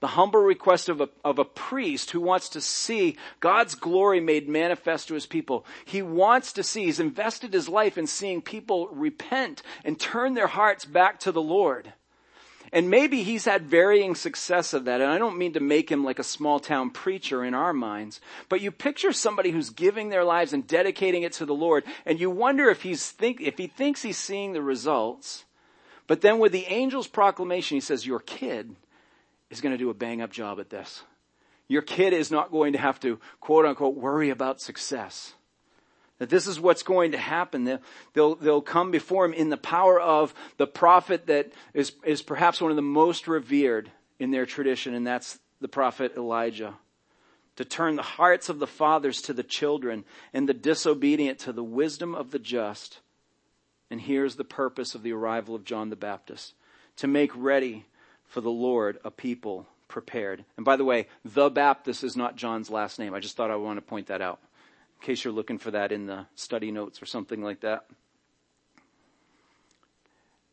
the 0.00 0.08
humble 0.08 0.40
request 0.40 0.88
of 0.88 1.00
a, 1.00 1.08
of 1.24 1.38
a 1.38 1.44
priest 1.44 2.10
who 2.10 2.20
wants 2.20 2.48
to 2.50 2.60
see 2.60 3.16
God's 3.40 3.76
glory 3.76 4.20
made 4.20 4.48
manifest 4.48 5.08
to 5.08 5.14
his 5.14 5.26
people. 5.26 5.64
He 5.84 6.02
wants 6.02 6.52
to 6.54 6.62
see, 6.62 6.86
he's 6.86 7.00
invested 7.00 7.52
his 7.54 7.68
life 7.68 7.96
in 7.96 8.08
seeing 8.08 8.42
people 8.42 8.88
repent 8.88 9.62
and 9.84 9.98
turn 9.98 10.34
their 10.34 10.48
hearts 10.48 10.84
back 10.84 11.20
to 11.20 11.32
the 11.32 11.40
Lord. 11.40 11.92
And 12.72 12.88
maybe 12.88 13.22
he's 13.22 13.44
had 13.44 13.66
varying 13.66 14.14
success 14.14 14.72
of 14.72 14.86
that. 14.86 15.02
And 15.02 15.10
I 15.10 15.18
don't 15.18 15.36
mean 15.36 15.52
to 15.52 15.60
make 15.60 15.90
him 15.90 16.04
like 16.04 16.18
a 16.18 16.24
small 16.24 16.58
town 16.58 16.90
preacher 16.90 17.44
in 17.44 17.52
our 17.52 17.74
minds, 17.74 18.20
but 18.48 18.62
you 18.62 18.70
picture 18.70 19.12
somebody 19.12 19.50
who's 19.50 19.68
giving 19.68 20.08
their 20.08 20.24
lives 20.24 20.54
and 20.54 20.66
dedicating 20.66 21.22
it 21.22 21.32
to 21.34 21.44
the 21.44 21.54
Lord, 21.54 21.84
and 22.06 22.18
you 22.18 22.30
wonder 22.30 22.70
if 22.70 22.82
he's 22.82 23.10
think, 23.10 23.42
if 23.42 23.58
he 23.58 23.66
thinks 23.66 24.00
he's 24.00 24.16
seeing 24.16 24.54
the 24.54 24.62
results. 24.62 25.44
But 26.06 26.22
then 26.22 26.38
with 26.38 26.52
the 26.52 26.66
angel's 26.66 27.08
proclamation, 27.08 27.76
he 27.76 27.80
says, 27.82 28.06
your 28.06 28.20
kid 28.20 28.74
is 29.50 29.60
going 29.60 29.72
to 29.72 29.78
do 29.78 29.90
a 29.90 29.94
bang 29.94 30.22
up 30.22 30.32
job 30.32 30.58
at 30.58 30.70
this. 30.70 31.02
Your 31.68 31.82
kid 31.82 32.14
is 32.14 32.30
not 32.30 32.50
going 32.50 32.72
to 32.72 32.78
have 32.78 32.98
to 33.00 33.20
quote 33.40 33.66
unquote 33.66 33.96
worry 33.96 34.30
about 34.30 34.60
success. 34.60 35.34
That 36.22 36.30
this 36.30 36.46
is 36.46 36.60
what's 36.60 36.84
going 36.84 37.10
to 37.10 37.18
happen. 37.18 37.64
They'll, 38.12 38.36
they'll, 38.36 38.60
come 38.60 38.92
before 38.92 39.24
him 39.24 39.32
in 39.32 39.48
the 39.48 39.56
power 39.56 40.00
of 40.00 40.32
the 40.56 40.68
prophet 40.68 41.26
that 41.26 41.50
is, 41.74 41.94
is 42.04 42.22
perhaps 42.22 42.60
one 42.60 42.70
of 42.70 42.76
the 42.76 42.80
most 42.80 43.26
revered 43.26 43.90
in 44.20 44.30
their 44.30 44.46
tradition, 44.46 44.94
and 44.94 45.04
that's 45.04 45.40
the 45.60 45.66
prophet 45.66 46.12
Elijah. 46.16 46.74
To 47.56 47.64
turn 47.64 47.96
the 47.96 48.02
hearts 48.02 48.48
of 48.48 48.60
the 48.60 48.68
fathers 48.68 49.20
to 49.22 49.32
the 49.32 49.42
children 49.42 50.04
and 50.32 50.48
the 50.48 50.54
disobedient 50.54 51.40
to 51.40 51.52
the 51.52 51.64
wisdom 51.64 52.14
of 52.14 52.30
the 52.30 52.38
just. 52.38 53.00
And 53.90 54.00
here's 54.00 54.36
the 54.36 54.44
purpose 54.44 54.94
of 54.94 55.02
the 55.02 55.14
arrival 55.14 55.56
of 55.56 55.64
John 55.64 55.90
the 55.90 55.96
Baptist. 55.96 56.54
To 56.98 57.08
make 57.08 57.32
ready 57.34 57.84
for 58.28 58.40
the 58.40 58.48
Lord 58.48 59.00
a 59.02 59.10
people 59.10 59.66
prepared. 59.88 60.44
And 60.56 60.64
by 60.64 60.76
the 60.76 60.84
way, 60.84 61.08
the 61.24 61.50
Baptist 61.50 62.04
is 62.04 62.16
not 62.16 62.36
John's 62.36 62.70
last 62.70 63.00
name. 63.00 63.12
I 63.12 63.18
just 63.18 63.36
thought 63.36 63.50
I 63.50 63.56
would 63.56 63.64
want 63.64 63.78
to 63.78 63.82
point 63.82 64.06
that 64.06 64.22
out 64.22 64.38
in 65.02 65.06
case 65.06 65.24
you're 65.24 65.32
looking 65.32 65.58
for 65.58 65.72
that 65.72 65.90
in 65.90 66.06
the 66.06 66.26
study 66.36 66.70
notes 66.70 67.02
or 67.02 67.06
something 67.06 67.42
like 67.42 67.60
that. 67.60 67.86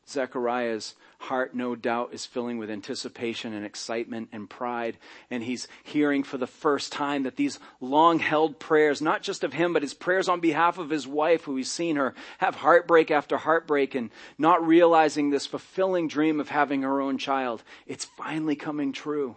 Zechariah's 0.10 0.96
heart, 1.20 1.53
no 1.53 1.75
doubt, 1.75 2.15
is 2.15 2.25
filling 2.25 2.58
with 2.58 2.72
anticipation 2.72 3.53
and 3.53 3.63
excitement 3.63 4.29
and 4.32 4.50
pride. 4.50 4.98
And 5.29 5.44
he's 5.44 5.68
hearing 5.84 6.24
for 6.24 6.39
the 6.39 6.48
first 6.48 6.91
time 6.91 7.24
that 7.24 7.36
these 7.36 7.60
long 7.79 8.18
held 8.18 8.58
prayers, 8.58 9.03
not 9.03 9.22
just 9.22 9.44
of 9.44 9.53
him, 9.53 9.72
but 9.72 9.84
his 9.84 9.94
prayers 9.94 10.27
on 10.27 10.39
behalf 10.39 10.79
of 10.79 10.89
his 10.89 11.06
wife, 11.06 11.44
who 11.44 11.56
he's 11.56 11.70
seen 11.70 11.98
her 11.98 12.15
have 12.39 12.56
heartbreak 12.56 13.12
after 13.12 13.38
heartbreak 13.38 13.94
and 13.94 14.10
not 14.39 14.65
realizing 14.65 15.29
this 15.29 15.46
fulfilling 15.46 16.08
dream 16.08 16.39
of 16.39 16.50
having 16.50 16.82
her 16.82 17.01
own 17.01 17.20
child, 17.20 17.63
it's 17.86 18.06
finally 18.06 18.56
coming 18.56 18.94
true. 18.94 19.36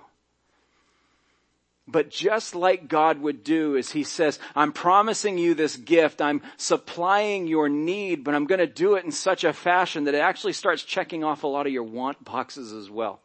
But 1.88 2.10
just 2.10 2.54
like 2.54 2.88
God 2.88 3.20
would 3.20 3.42
do 3.42 3.74
is 3.74 3.90
he 3.90 4.04
says, 4.04 4.38
I'm 4.54 4.72
promising 4.72 5.36
you 5.36 5.54
this 5.54 5.76
gift. 5.76 6.22
I'm 6.22 6.42
supplying 6.56 7.48
your 7.48 7.68
need, 7.68 8.22
but 8.22 8.34
I'm 8.34 8.46
going 8.46 8.60
to 8.60 8.66
do 8.68 8.94
it 8.94 9.04
in 9.04 9.10
such 9.10 9.42
a 9.42 9.52
fashion 9.52 10.04
that 10.04 10.14
it 10.14 10.20
actually 10.20 10.52
starts 10.52 10.84
checking 10.84 11.24
off 11.24 11.42
a 11.42 11.48
lot 11.48 11.66
of 11.66 11.72
your 11.72 11.82
want 11.82 12.24
boxes 12.24 12.72
as 12.72 12.88
well. 12.88 13.20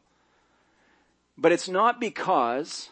But 1.38 1.52
it's 1.52 1.70
not 1.70 2.00
because 2.00 2.90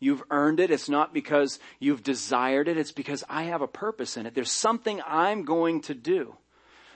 you've 0.00 0.22
earned 0.30 0.58
it. 0.58 0.70
It's 0.70 0.88
not 0.88 1.12
because 1.12 1.58
you've 1.78 2.02
desired 2.02 2.66
it. 2.66 2.78
It's 2.78 2.92
because 2.92 3.22
I 3.28 3.44
have 3.44 3.60
a 3.60 3.68
purpose 3.68 4.16
in 4.16 4.24
it. 4.24 4.34
There's 4.34 4.50
something 4.50 5.02
I'm 5.06 5.44
going 5.44 5.82
to 5.82 5.94
do. 5.94 6.34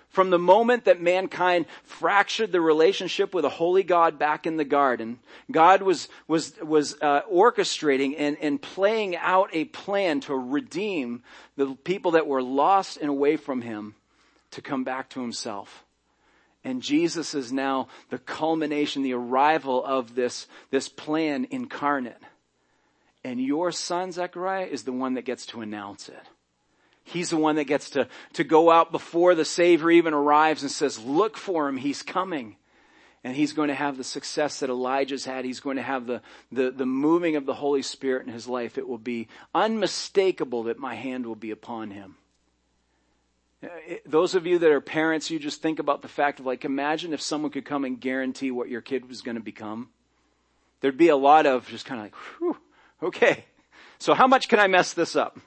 From 0.08 0.30
the 0.30 0.38
moment 0.38 0.86
that 0.86 1.00
mankind 1.00 1.66
fractured 1.84 2.50
the 2.50 2.60
relationship 2.60 3.34
with 3.34 3.44
a 3.44 3.50
holy 3.50 3.82
God 3.82 4.18
back 4.18 4.46
in 4.46 4.56
the 4.56 4.64
garden, 4.64 5.18
God 5.50 5.82
was, 5.82 6.08
was, 6.26 6.54
was 6.62 6.96
uh, 7.00 7.22
orchestrating 7.32 8.14
and, 8.18 8.36
and 8.40 8.60
playing 8.60 9.16
out 9.16 9.50
a 9.52 9.66
plan 9.66 10.20
to 10.20 10.34
redeem 10.34 11.22
the 11.56 11.76
people 11.84 12.12
that 12.12 12.26
were 12.26 12.42
lost 12.42 12.96
and 12.96 13.10
away 13.10 13.36
from 13.36 13.60
Him 13.60 13.94
to 14.52 14.62
come 14.62 14.84
back 14.84 15.10
to 15.10 15.20
himself. 15.20 15.84
And 16.64 16.82
Jesus 16.82 17.34
is 17.34 17.52
now 17.52 17.88
the 18.10 18.18
culmination, 18.18 19.02
the 19.02 19.14
arrival 19.14 19.84
of 19.84 20.14
this, 20.14 20.46
this 20.70 20.88
plan 20.88 21.46
incarnate. 21.50 22.20
And 23.24 23.40
your 23.40 23.72
son, 23.72 24.12
Zechariah, 24.12 24.66
is 24.66 24.82
the 24.82 24.92
one 24.92 25.14
that 25.14 25.24
gets 25.24 25.46
to 25.46 25.60
announce 25.60 26.08
it. 26.08 26.22
He's 27.08 27.30
the 27.30 27.36
one 27.36 27.56
that 27.56 27.64
gets 27.64 27.90
to, 27.90 28.08
to 28.34 28.44
go 28.44 28.70
out 28.70 28.92
before 28.92 29.34
the 29.34 29.44
Savior 29.44 29.90
even 29.90 30.14
arrives 30.14 30.62
and 30.62 30.70
says, 30.70 30.98
look 30.98 31.36
for 31.36 31.68
him, 31.68 31.76
he's 31.76 32.02
coming. 32.02 32.56
And 33.24 33.34
he's 33.34 33.52
going 33.52 33.68
to 33.68 33.74
have 33.74 33.96
the 33.96 34.04
success 34.04 34.60
that 34.60 34.70
Elijah's 34.70 35.24
had. 35.24 35.44
He's 35.44 35.60
going 35.60 35.76
to 35.76 35.82
have 35.82 36.06
the, 36.06 36.22
the, 36.52 36.70
the 36.70 36.86
moving 36.86 37.34
of 37.34 37.46
the 37.46 37.54
Holy 37.54 37.82
Spirit 37.82 38.26
in 38.26 38.32
his 38.32 38.46
life. 38.46 38.78
It 38.78 38.88
will 38.88 38.96
be 38.98 39.28
unmistakable 39.54 40.64
that 40.64 40.78
my 40.78 40.94
hand 40.94 41.26
will 41.26 41.34
be 41.34 41.50
upon 41.50 41.90
him. 41.90 42.16
Uh, 43.60 43.68
those 44.06 44.36
of 44.36 44.46
you 44.46 44.60
that 44.60 44.70
are 44.70 44.80
parents, 44.80 45.30
you 45.30 45.38
just 45.40 45.60
think 45.60 45.80
about 45.80 46.00
the 46.00 46.08
fact 46.08 46.38
of 46.38 46.46
like, 46.46 46.64
imagine 46.64 47.12
if 47.12 47.20
someone 47.20 47.50
could 47.50 47.64
come 47.64 47.84
and 47.84 48.00
guarantee 48.00 48.52
what 48.52 48.68
your 48.68 48.80
kid 48.80 49.08
was 49.08 49.20
going 49.20 49.36
to 49.36 49.42
become. 49.42 49.88
There'd 50.80 50.96
be 50.96 51.08
a 51.08 51.16
lot 51.16 51.44
of 51.44 51.66
just 51.68 51.86
kind 51.86 52.00
of 52.00 52.04
like, 52.04 52.14
whew, 52.38 52.56
okay. 53.02 53.44
So 53.98 54.14
how 54.14 54.28
much 54.28 54.48
can 54.48 54.60
I 54.60 54.68
mess 54.68 54.92
this 54.92 55.16
up? 55.16 55.40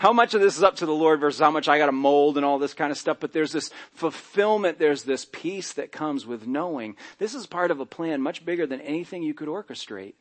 How 0.00 0.14
much 0.14 0.32
of 0.32 0.40
this 0.40 0.56
is 0.56 0.62
up 0.62 0.76
to 0.76 0.86
the 0.86 0.94
Lord 0.94 1.20
versus 1.20 1.40
how 1.40 1.50
much 1.50 1.68
I 1.68 1.76
got 1.76 1.84
to 1.84 1.92
mold 1.92 2.38
and 2.38 2.46
all 2.46 2.58
this 2.58 2.72
kind 2.72 2.90
of 2.90 2.96
stuff. 2.96 3.18
But 3.20 3.34
there's 3.34 3.52
this 3.52 3.68
fulfillment. 3.92 4.78
There's 4.78 5.02
this 5.02 5.26
peace 5.30 5.74
that 5.74 5.92
comes 5.92 6.24
with 6.24 6.46
knowing 6.46 6.96
this 7.18 7.34
is 7.34 7.46
part 7.46 7.70
of 7.70 7.80
a 7.80 7.84
plan 7.84 8.22
much 8.22 8.42
bigger 8.42 8.66
than 8.66 8.80
anything 8.80 9.22
you 9.22 9.34
could 9.34 9.48
orchestrate. 9.48 10.14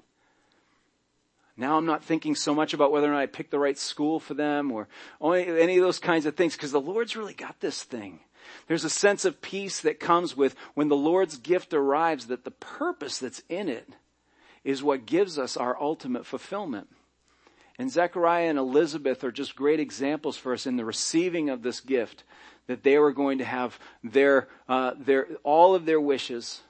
Now 1.55 1.77
I'm 1.77 1.85
not 1.85 2.03
thinking 2.03 2.35
so 2.35 2.53
much 2.53 2.73
about 2.73 2.91
whether 2.91 3.07
or 3.07 3.13
not 3.13 3.21
I 3.21 3.25
picked 3.27 3.51
the 3.51 3.57
right 3.57 3.77
school 3.77 4.19
for 4.19 4.33
them 4.33 4.69
or 4.69 4.89
any 5.23 5.77
of 5.77 5.83
those 5.83 5.99
kinds 5.99 6.25
of 6.25 6.35
things 6.35 6.57
because 6.57 6.73
the 6.73 6.81
Lord's 6.81 7.15
really 7.15 7.33
got 7.33 7.61
this 7.61 7.81
thing. 7.81 8.19
There's 8.67 8.83
a 8.83 8.89
sense 8.89 9.23
of 9.23 9.41
peace 9.41 9.79
that 9.79 10.01
comes 10.01 10.35
with 10.35 10.55
when 10.73 10.89
the 10.89 10.97
Lord's 10.97 11.37
gift 11.37 11.73
arrives 11.73 12.27
that 12.27 12.43
the 12.43 12.51
purpose 12.51 13.17
that's 13.19 13.43
in 13.47 13.69
it 13.69 13.87
is 14.65 14.83
what 14.83 15.05
gives 15.05 15.39
us 15.39 15.55
our 15.55 15.81
ultimate 15.81 16.25
fulfillment. 16.25 16.89
And 17.79 17.89
Zechariah 17.89 18.49
and 18.49 18.59
Elizabeth 18.59 19.23
are 19.23 19.31
just 19.31 19.55
great 19.55 19.79
examples 19.79 20.35
for 20.35 20.53
us 20.53 20.67
in 20.67 20.75
the 20.75 20.83
receiving 20.83 21.49
of 21.49 21.63
this 21.63 21.79
gift 21.79 22.25
that 22.67 22.83
they 22.83 22.99
were 22.99 23.13
going 23.13 23.37
to 23.37 23.45
have 23.45 23.79
their, 24.03 24.49
uh, 24.67 24.91
their, 24.99 25.27
all 25.43 25.73
of 25.73 25.85
their 25.85 26.01
wishes 26.01 26.61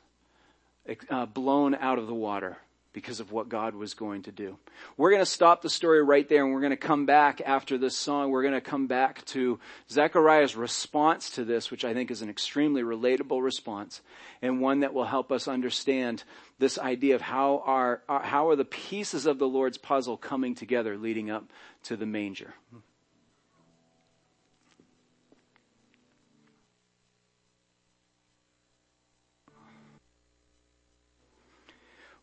uh, 1.10 1.26
blown 1.26 1.74
out 1.74 1.98
of 1.98 2.06
the 2.06 2.14
water 2.14 2.58
because 2.92 3.20
of 3.20 3.32
what 3.32 3.50
God 3.50 3.76
was 3.76 3.94
going 3.94 4.24
to 4.24 4.32
do. 4.32 4.58
We're 4.98 5.12
going 5.12 5.22
to 5.22 5.26
stop 5.26 5.62
the 5.62 5.70
story 5.70 6.04
right 6.04 6.28
there 6.28 6.44
and 6.44 6.54
we're 6.54 6.62
going 6.62 6.72
to 6.72 6.78
come 6.78 7.06
back 7.06 7.42
after 7.46 7.78
this 7.78 7.96
song. 7.96 8.32
We're 8.32 8.42
going 8.42 8.56
to 8.56 8.62
come 8.62 8.88
back 8.88 9.24
to 9.28 9.60
Zechariah's 9.90 10.56
response 10.56 11.30
to 11.32 11.46
this, 11.46 11.70
which 11.70 11.86
I 11.86 11.94
think 11.94 12.10
is 12.10 12.22
an 12.22 12.30
extremely 12.30 12.82
relatable 12.82 13.44
response 13.44 14.02
and 14.42 14.60
one 14.60 14.80
that 14.80 14.94
will 14.94 15.06
help 15.06 15.32
us 15.32 15.48
understand 15.48 16.24
this 16.58 16.80
idea 16.80 17.16
of 17.16 17.22
how 17.22 17.64
are, 17.66 18.02
how 18.08 18.50
are 18.50 18.56
the 18.56 18.66
pieces 18.66 19.26
of 19.26 19.38
the 19.38 19.48
Lord's 19.48 19.78
puzzle 19.78 20.18
coming 20.18 20.56
together 20.56 20.98
leading 20.98 21.30
up 21.30 21.46
to 21.84 21.96
the 21.96 22.06
manger. 22.06 22.56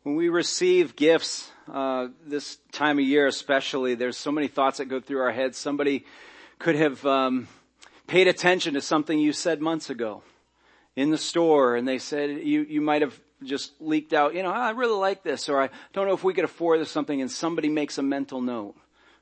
When 0.07 0.15
we 0.15 0.29
receive 0.29 0.95
gifts, 0.95 1.51
uh, 1.69 2.11
this 2.25 2.59
time 2.71 3.01
of 3.01 3.05
year 3.05 3.27
especially, 3.27 3.97
there's 3.97 4.17
so 4.17 4.31
many 4.31 4.47
thoughts 4.47 4.79
that 4.79 4.85
go 4.85 5.01
through 5.01 5.19
our 5.19 5.33
heads. 5.33 5.59
Somebody 5.59 6.05
could 6.61 6.77
have 6.77 7.05
um, 7.05 7.49
paid 8.07 8.29
attention 8.29 8.75
to 8.75 8.81
something 8.81 9.19
you 9.19 9.33
said 9.33 9.61
months 9.61 9.91
ago 9.91 10.23
in 10.95 11.11
the 11.11 11.19
store, 11.19 11.75
and 11.75 11.89
they 11.89 11.99
said 11.99 12.31
you 12.45 12.63
you 12.63 12.81
might 12.81 13.03
have 13.03 13.19
just 13.43 13.73
leaked 13.81 14.13
out. 14.13 14.33
You 14.37 14.45
know, 14.45 14.53
I 14.53 14.71
really 14.71 14.97
like 14.97 15.25
this, 15.25 15.49
or 15.49 15.61
I 15.61 15.71
don't 15.93 16.07
know 16.07 16.15
if 16.15 16.23
we 16.23 16.35
could 16.35 16.45
afford 16.45 16.81
this 16.81 16.89
something, 16.93 17.21
and 17.21 17.29
somebody 17.29 17.69
makes 17.69 17.99
a 17.99 18.03
mental 18.05 18.41
note. 18.41 18.77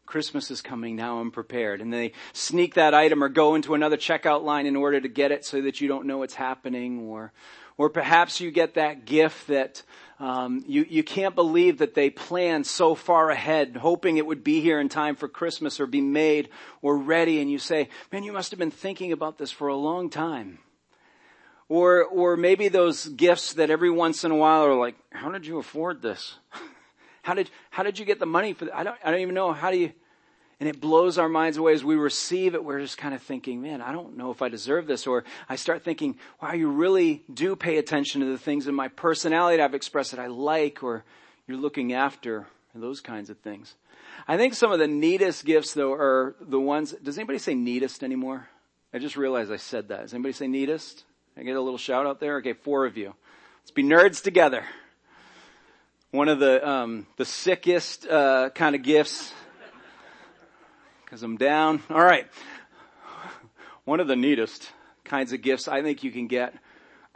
Christmas 0.06 0.50
is 0.50 0.60
coming 0.60 0.96
now, 0.96 1.18
I'm 1.18 1.30
prepared. 1.30 1.80
And 1.80 1.92
they 1.92 2.12
sneak 2.32 2.74
that 2.74 2.94
item 2.94 3.22
or 3.22 3.28
go 3.28 3.54
into 3.54 3.74
another 3.74 3.96
checkout 3.96 4.42
line 4.42 4.66
in 4.66 4.76
order 4.76 5.00
to 5.00 5.08
get 5.08 5.32
it 5.32 5.44
so 5.44 5.62
that 5.62 5.80
you 5.80 5.88
don't 5.88 6.06
know 6.06 6.18
what's 6.18 6.34
happening 6.34 7.00
or, 7.00 7.32
or 7.76 7.90
perhaps 7.90 8.40
you 8.40 8.50
get 8.50 8.74
that 8.74 9.04
gift 9.04 9.48
that 9.48 9.82
um, 10.20 10.64
you, 10.66 10.86
you 10.88 11.02
can't 11.02 11.34
believe 11.34 11.78
that 11.78 11.94
they 11.94 12.08
planned 12.08 12.66
so 12.66 12.94
far 12.94 13.30
ahead, 13.30 13.76
hoping 13.76 14.16
it 14.16 14.26
would 14.26 14.44
be 14.44 14.60
here 14.60 14.78
in 14.78 14.88
time 14.88 15.16
for 15.16 15.28
Christmas 15.28 15.80
or 15.80 15.86
be 15.86 16.00
made 16.00 16.50
or 16.82 16.96
ready. 16.96 17.40
And 17.40 17.50
you 17.50 17.58
say, 17.58 17.88
man, 18.12 18.22
you 18.22 18.32
must 18.32 18.50
have 18.52 18.58
been 18.58 18.70
thinking 18.70 19.12
about 19.12 19.38
this 19.38 19.50
for 19.50 19.68
a 19.68 19.76
long 19.76 20.10
time. 20.10 20.58
Or, 21.68 22.04
or 22.04 22.36
maybe 22.36 22.68
those 22.68 23.08
gifts 23.08 23.54
that 23.54 23.70
every 23.70 23.90
once 23.90 24.22
in 24.22 24.30
a 24.30 24.36
while 24.36 24.64
are 24.64 24.76
like, 24.76 24.96
how 25.10 25.30
did 25.30 25.46
you 25.46 25.58
afford 25.58 26.02
this? 26.02 26.36
how 27.24 27.32
did, 27.32 27.48
how 27.70 27.82
did 27.82 27.98
you 27.98 28.04
get 28.04 28.18
the 28.18 28.26
money 28.26 28.52
for 28.52 28.66
that? 28.66 28.76
I 28.76 28.82
don't, 28.84 28.96
I 29.02 29.10
don't 29.10 29.20
even 29.20 29.34
know. 29.34 29.54
How 29.54 29.70
do 29.70 29.78
you, 29.78 29.92
and 30.60 30.68
it 30.68 30.78
blows 30.78 31.16
our 31.16 31.28
minds 31.28 31.56
away 31.56 31.72
as 31.72 31.82
we 31.82 31.96
receive 31.96 32.54
it. 32.54 32.62
We're 32.62 32.80
just 32.80 32.98
kind 32.98 33.14
of 33.14 33.22
thinking, 33.22 33.62
man, 33.62 33.80
I 33.80 33.92
don't 33.92 34.18
know 34.18 34.30
if 34.30 34.42
I 34.42 34.50
deserve 34.50 34.86
this. 34.86 35.06
Or 35.06 35.24
I 35.48 35.56
start 35.56 35.82
thinking, 35.82 36.18
wow, 36.42 36.52
you 36.52 36.68
really 36.68 37.24
do 37.32 37.56
pay 37.56 37.78
attention 37.78 38.20
to 38.20 38.26
the 38.26 38.36
things 38.36 38.66
in 38.66 38.74
my 38.74 38.88
personality 38.88 39.56
that 39.56 39.64
I've 39.64 39.74
expressed 39.74 40.10
that 40.10 40.20
I 40.20 40.26
like 40.26 40.82
or 40.82 41.02
you're 41.46 41.56
looking 41.56 41.94
after 41.94 42.46
those 42.74 43.00
kinds 43.00 43.30
of 43.30 43.38
things. 43.38 43.74
I 44.28 44.36
think 44.36 44.52
some 44.52 44.70
of 44.70 44.78
the 44.78 44.86
neatest 44.86 45.46
gifts 45.46 45.72
though 45.72 45.94
are 45.94 46.36
the 46.42 46.60
ones, 46.60 46.92
does 47.02 47.16
anybody 47.16 47.38
say 47.38 47.54
neatest 47.54 48.04
anymore? 48.04 48.48
I 48.92 48.98
just 48.98 49.16
realized 49.16 49.50
I 49.50 49.56
said 49.56 49.88
that. 49.88 50.02
Does 50.02 50.12
anybody 50.12 50.34
say 50.34 50.46
neatest? 50.46 51.04
I 51.38 51.42
get 51.42 51.56
a 51.56 51.60
little 51.62 51.78
shout 51.78 52.04
out 52.04 52.20
there? 52.20 52.36
Okay, 52.36 52.52
four 52.52 52.84
of 52.84 52.98
you. 52.98 53.14
Let's 53.62 53.70
be 53.70 53.82
nerds 53.82 54.22
together. 54.22 54.64
One 56.14 56.28
of 56.28 56.38
the, 56.38 56.64
um, 56.64 57.08
the 57.16 57.24
sickest, 57.24 58.06
uh, 58.06 58.50
kind 58.50 58.76
of 58.76 58.84
gifts 58.84 59.32
because 61.04 61.24
I'm 61.24 61.36
down. 61.36 61.82
All 61.90 62.04
right. 62.04 62.28
One 63.84 63.98
of 63.98 64.06
the 64.06 64.14
neatest 64.14 64.70
kinds 65.02 65.32
of 65.32 65.42
gifts 65.42 65.66
I 65.66 65.82
think 65.82 66.04
you 66.04 66.12
can 66.12 66.28
get 66.28 66.54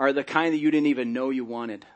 are 0.00 0.12
the 0.12 0.24
kind 0.24 0.52
that 0.52 0.58
you 0.58 0.72
didn't 0.72 0.88
even 0.88 1.12
know 1.12 1.30
you 1.30 1.44
wanted. 1.44 1.86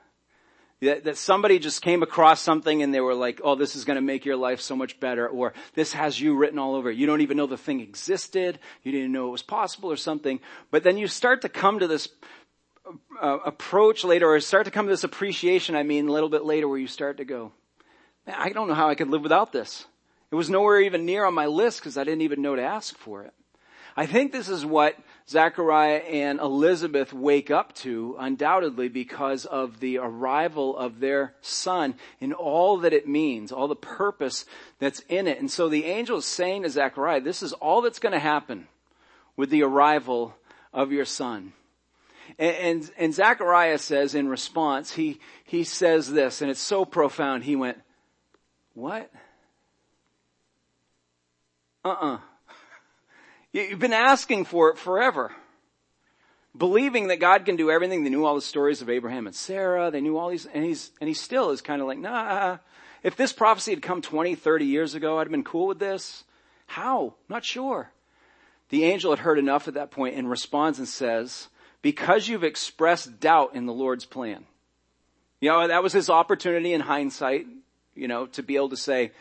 That, 0.81 1.03
that 1.03 1.17
somebody 1.17 1.59
just 1.59 1.83
came 1.83 2.05
across 2.05 2.41
something 2.41 2.85
and 2.85 2.95
they 2.95 3.01
were 3.01 3.17
like, 3.17 3.41
oh, 3.43 3.57
this 3.57 3.75
is 3.75 3.85
going 3.85 3.97
to 3.97 4.01
make 4.01 4.25
your 4.25 4.37
life 4.37 4.61
so 4.61 4.77
much 4.77 5.01
better, 5.01 5.29
or 5.29 5.55
this 5.75 5.95
has 5.95 6.21
you 6.21 6.37
written 6.37 6.61
all 6.61 6.77
over. 6.77 6.89
You 6.89 7.07
don't 7.07 7.23
even 7.23 7.37
know 7.37 7.47
the 7.49 7.59
thing 7.59 7.81
existed. 7.81 8.61
You 8.85 8.93
didn't 8.93 9.11
know 9.11 9.27
it 9.27 9.33
was 9.33 9.43
possible 9.43 9.91
or 9.91 9.97
something. 9.97 10.39
But 10.71 10.85
then 10.85 10.99
you 10.99 11.09
start 11.09 11.43
to 11.43 11.49
come 11.49 11.81
to 11.81 11.89
this 11.89 12.09
uh, 13.21 13.39
approach 13.45 14.05
later, 14.05 14.29
or 14.29 14.41
start 14.41 14.65
to 14.65 14.71
come 14.71 14.87
to 14.87 14.93
this 14.93 15.05
appreciation, 15.05 15.77
I 15.77 15.83
mean, 15.83 16.09
a 16.09 16.13
little 16.13 16.29
bit 16.29 16.45
later 16.45 16.69
where 16.69 16.79
you 16.79 16.87
start 16.87 17.19
to 17.19 17.25
go, 17.25 17.53
man, 18.27 18.37
I 18.39 18.51
don't 18.51 18.69
know 18.69 18.75
how 18.75 18.89
I 18.89 18.95
could 18.95 19.09
live 19.09 19.23
without 19.23 19.53
this. 19.53 19.87
It 20.31 20.35
was 20.35 20.51
nowhere 20.51 20.81
even 20.81 21.05
near 21.05 21.25
on 21.25 21.35
my 21.35 21.47
list 21.47 21.81
because 21.81 21.99
I 21.99 22.05
didn't 22.05 22.23
even 22.23 22.43
know 22.43 22.57
to 22.57 22.63
ask 22.63 22.97
for 22.97 23.23
it. 23.23 23.35
I 23.95 24.07
think 24.07 24.33
this 24.33 24.49
is 24.49 24.65
what 24.65 24.97
Zachariah 25.29 25.99
and 25.99 26.41
Elizabeth 26.41 27.13
wake 27.13 27.51
up 27.51 27.75
to 27.77 28.17
undoubtedly 28.19 28.89
because 28.89 29.45
of 29.45 29.81
the 29.81 29.99
arrival 29.99 30.77
of 30.77 31.01
their 31.01 31.35
son 31.43 31.95
and 32.21 32.33
all 32.33 32.79
that 32.79 32.95
it 32.95 33.07
means, 33.07 33.53
all 33.53 33.69
the 33.69 33.77
purpose 33.77 34.47
that's 34.79 35.01
in 35.09 35.29
it. 35.29 35.39
And 35.39 35.51
so 35.51 35.69
the 35.69 35.85
angel 35.85 36.19
is 36.19 36.25
saying 36.25 36.63
to 36.63 36.71
Zachariah, 36.71 37.21
this 37.21 37.43
is 37.43 37.53
all 37.53 37.83
that's 37.83 37.99
going 37.99 38.15
to 38.15 38.19
happen 38.19 38.69
with 39.37 39.51
the 39.51 39.63
arrival 39.63 40.35
of 40.73 40.91
your 40.91 41.05
son. 41.05 41.53
And, 42.39 42.57
and, 42.57 42.91
and 42.99 43.15
Zachariah 43.15 43.79
says 43.79 44.15
in 44.15 44.29
response, 44.29 44.93
he, 44.93 45.21
he 45.45 45.65
says 45.65 46.11
this, 46.11 46.43
and 46.43 46.51
it's 46.51 46.61
so 46.61 46.85
profound, 46.85 47.45
he 47.45 47.57
went, 47.57 47.79
what? 48.75 49.11
Uh-uh. 51.85 52.19
You've 53.53 53.79
been 53.79 53.93
asking 53.93 54.47
for 54.47 54.71
it 54.71 54.79
forever. 54.79 55.33
Believing 56.57 57.09
that 57.09 57.21
God 57.21 57.45
can 57.45 57.57
do 57.57 57.71
everything. 57.71 58.05
They 58.05 58.11
knew 58.11 58.25
all 58.25 58.35
the 58.35 58.43
stories 58.43 58.83
of 58.83 58.91
Abraham 58.91 59.27
and 59.27 59.35
Sarah. 59.35 59.91
They 59.91 60.01
knew 60.01 60.19
all 60.19 60.29
these, 60.29 60.47
and 60.47 60.65
he's, 60.65 60.91
and 61.01 61.09
he 61.09 61.15
still 61.15 61.51
is 61.51 61.63
kind 61.63 61.81
of 61.81 61.89
like, 61.89 61.99
nah, 61.99 62.21
uh, 62.21 62.35
uh, 62.35 62.57
if 63.03 63.17
this 63.17 63.33
prophecy 63.33 63.73
had 63.73 63.83
come 63.83 64.01
20, 64.01 64.35
30 64.35 64.65
years 64.67 64.95
ago, 64.95 65.19
I'd 65.19 65.27
have 65.27 65.31
been 65.31 65.45
cool 65.45 65.67
with 65.67 65.79
this. 65.79 66.25
How? 66.67 67.15
Not 67.29 67.45
sure. 67.45 67.91
The 68.69 68.85
angel 68.85 69.11
had 69.11 69.19
heard 69.19 69.39
enough 69.39 69.67
at 69.67 69.75
that 69.75 69.91
point 69.91 70.17
and 70.17 70.31
responds 70.31 70.79
and 70.79 70.89
says, 70.89 71.49
because 71.83 72.29
you've 72.29 72.45
expressed 72.45 73.21
doubt 73.21 73.55
in 73.55 73.67
the 73.67 73.73
Lord's 73.73 74.05
plan. 74.05 74.45
You 75.41 75.51
know, 75.51 75.69
that 75.69 75.83
was 75.83 75.93
his 75.93 76.09
opportunity 76.09 76.73
in 76.73 76.81
hindsight, 76.81 77.47
you 77.95 78.09
know, 78.09 78.27
to 78.27 78.43
be 78.43 78.57
able 78.57 78.71
to 78.71 78.77
say, 78.77 79.13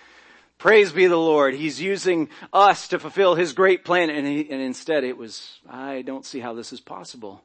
Praise 0.62 0.92
be 0.92 1.08
the 1.08 1.18
Lord. 1.18 1.56
He's 1.56 1.82
using 1.82 2.30
us 2.54 2.90
to 2.90 3.00
fulfill 3.00 3.34
His 3.34 3.54
great 3.54 3.84
plan. 3.84 4.12
And, 4.12 4.28
he, 4.28 4.48
and 4.48 4.62
instead 4.62 5.04
it 5.04 5.18
was, 5.18 5.60
I 5.68 6.04
don't 6.04 6.24
see 6.24 6.40
how 6.40 6.54
this 6.54 6.72
is 6.72 6.80
possible. 6.80 7.44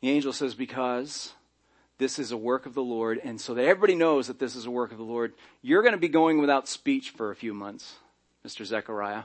The 0.00 0.08
angel 0.08 0.32
says, 0.32 0.54
because 0.54 1.34
this 1.98 2.18
is 2.18 2.32
a 2.32 2.38
work 2.38 2.64
of 2.64 2.72
the 2.72 2.82
Lord. 2.82 3.20
And 3.22 3.38
so 3.38 3.52
that 3.52 3.66
everybody 3.66 3.94
knows 3.94 4.28
that 4.28 4.38
this 4.38 4.56
is 4.56 4.64
a 4.64 4.70
work 4.70 4.92
of 4.92 4.96
the 4.96 5.04
Lord, 5.04 5.34
you're 5.60 5.82
going 5.82 5.92
to 5.92 5.98
be 5.98 6.08
going 6.08 6.40
without 6.40 6.68
speech 6.68 7.10
for 7.10 7.30
a 7.30 7.36
few 7.36 7.52
months, 7.52 7.96
Mr. 8.46 8.64
Zechariah. 8.64 9.24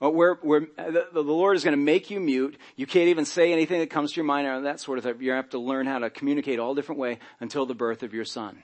The, 0.00 1.06
the 1.12 1.22
Lord 1.22 1.56
is 1.56 1.64
going 1.64 1.76
to 1.76 1.82
make 1.82 2.10
you 2.10 2.20
mute. 2.20 2.56
You 2.74 2.86
can't 2.86 3.08
even 3.08 3.26
say 3.26 3.52
anything 3.52 3.80
that 3.80 3.90
comes 3.90 4.12
to 4.12 4.16
your 4.16 4.24
mind 4.24 4.46
or 4.46 4.62
that 4.62 4.80
sort 4.80 4.98
of 4.98 5.04
thing. 5.04 5.16
You 5.20 5.32
have 5.32 5.50
to 5.50 5.58
learn 5.58 5.86
how 5.86 5.98
to 5.98 6.08
communicate 6.08 6.58
all 6.58 6.74
different 6.74 7.00
way 7.00 7.18
until 7.38 7.66
the 7.66 7.74
birth 7.74 8.02
of 8.02 8.14
your 8.14 8.24
son. 8.24 8.62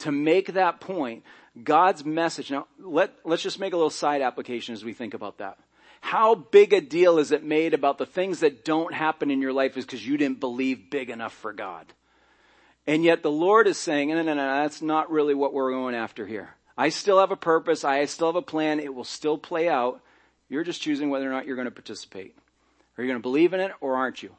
To 0.00 0.12
make 0.12 0.54
that 0.54 0.80
point, 0.80 1.24
God's 1.62 2.04
message. 2.04 2.50
Now, 2.50 2.66
let, 2.78 3.12
let's 3.24 3.42
just 3.42 3.58
make 3.58 3.72
a 3.72 3.76
little 3.76 3.90
side 3.90 4.22
application 4.22 4.72
as 4.72 4.84
we 4.84 4.92
think 4.92 5.14
about 5.14 5.38
that. 5.38 5.58
How 6.00 6.34
big 6.34 6.72
a 6.72 6.80
deal 6.80 7.18
is 7.18 7.30
it 7.30 7.44
made 7.44 7.74
about 7.74 7.98
the 7.98 8.06
things 8.06 8.40
that 8.40 8.64
don't 8.64 8.92
happen 8.92 9.30
in 9.30 9.40
your 9.40 9.52
life 9.52 9.76
is 9.76 9.84
because 9.84 10.06
you 10.06 10.16
didn't 10.16 10.40
believe 10.40 10.90
big 10.90 11.10
enough 11.10 11.32
for 11.32 11.52
God? 11.52 11.86
And 12.86 13.04
yet 13.04 13.22
the 13.22 13.30
Lord 13.30 13.68
is 13.68 13.78
saying, 13.78 14.08
no, 14.08 14.22
no, 14.22 14.34
no, 14.34 14.62
that's 14.62 14.82
not 14.82 15.10
really 15.10 15.34
what 15.34 15.54
we're 15.54 15.70
going 15.70 15.94
after 15.94 16.26
here. 16.26 16.56
I 16.76 16.88
still 16.88 17.20
have 17.20 17.30
a 17.30 17.36
purpose. 17.36 17.84
I 17.84 18.04
still 18.06 18.28
have 18.28 18.36
a 18.36 18.42
plan. 18.42 18.80
It 18.80 18.94
will 18.94 19.04
still 19.04 19.38
play 19.38 19.68
out. 19.68 20.00
You're 20.52 20.64
just 20.64 20.82
choosing 20.82 21.08
whether 21.08 21.26
or 21.26 21.32
not 21.32 21.46
you're 21.46 21.56
going 21.56 21.64
to 21.64 21.70
participate. 21.70 22.36
Are 22.98 23.02
you 23.02 23.08
going 23.08 23.18
to 23.18 23.22
believe 23.22 23.54
in 23.54 23.60
it 23.60 23.72
or 23.80 23.96
aren't 23.96 24.22
you? 24.22 24.36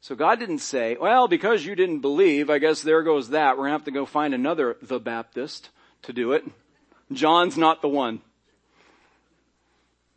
So 0.00 0.14
God 0.14 0.38
didn't 0.38 0.60
say, 0.60 0.96
well, 0.98 1.28
because 1.28 1.62
you 1.62 1.74
didn't 1.74 2.00
believe, 2.00 2.48
I 2.48 2.56
guess 2.58 2.80
there 2.80 3.02
goes 3.02 3.28
that. 3.28 3.58
We're 3.58 3.64
going 3.64 3.72
to 3.72 3.78
have 3.78 3.84
to 3.84 3.90
go 3.90 4.06
find 4.06 4.32
another 4.32 4.78
the 4.80 4.98
Baptist 4.98 5.68
to 6.04 6.14
do 6.14 6.32
it. 6.32 6.44
John's 7.12 7.58
not 7.58 7.82
the 7.82 7.88
one. 7.88 8.22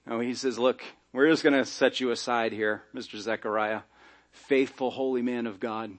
No, 0.05 0.21
he 0.21 0.33
says, 0.33 0.57
look, 0.57 0.81
we're 1.11 1.29
just 1.29 1.43
going 1.43 1.53
to 1.53 1.65
set 1.65 1.99
you 1.99 2.11
aside 2.11 2.53
here, 2.53 2.83
Mr. 2.95 3.19
Zechariah, 3.19 3.81
faithful, 4.31 4.89
holy 4.89 5.21
man 5.21 5.47
of 5.47 5.59
God. 5.59 5.91